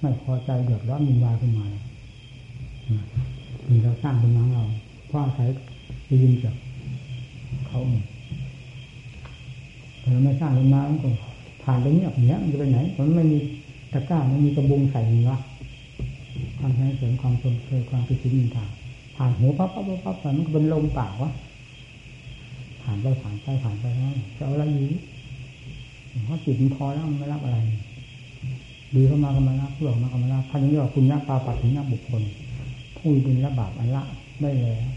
[0.00, 1.66] ไม่พอใจเดือดร้อนมีวายขึ้นมา
[3.68, 4.64] มีเราสร้างขึ้นมาเรา
[5.06, 5.48] เพราะอาศัย
[6.22, 6.54] ยินจาก
[7.66, 7.78] เขา
[10.00, 11.10] เราไม่สร้างขึ้นมาก็
[11.64, 13.38] ผ่านไปเงียบเนี้ยมันจะไปไหน มันไม่มี
[13.92, 15.30] ตะกร้าไม่มีกระบุงใส่เนื้อ
[16.58, 18.64] ความใช้เสริมความชมเคยความคิดถึงนินทา
[19.16, 21.30] ผ่านหูปั๊บปั๊บปั๊บปั๊บมันก็เป็นลมเปล่าวะ
[22.82, 24.88] ผ่านไปผ่านไปผ่านไปแล้วจะเอาอะไรอยู่
[26.24, 27.58] เพราะจิตมันพอแล้วมันไม่รับอะไร
[28.94, 32.22] ดีเข้ามาก็มารับเพื่อมาก็มารับท่านนี้ว่าคุณนักปาปัดถึงนักบุคคล
[32.96, 34.02] ผู้เป็นระบาดอันละ
[34.40, 34.88] ได้แล้ว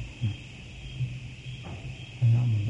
[2.35, 2.66] ละหมด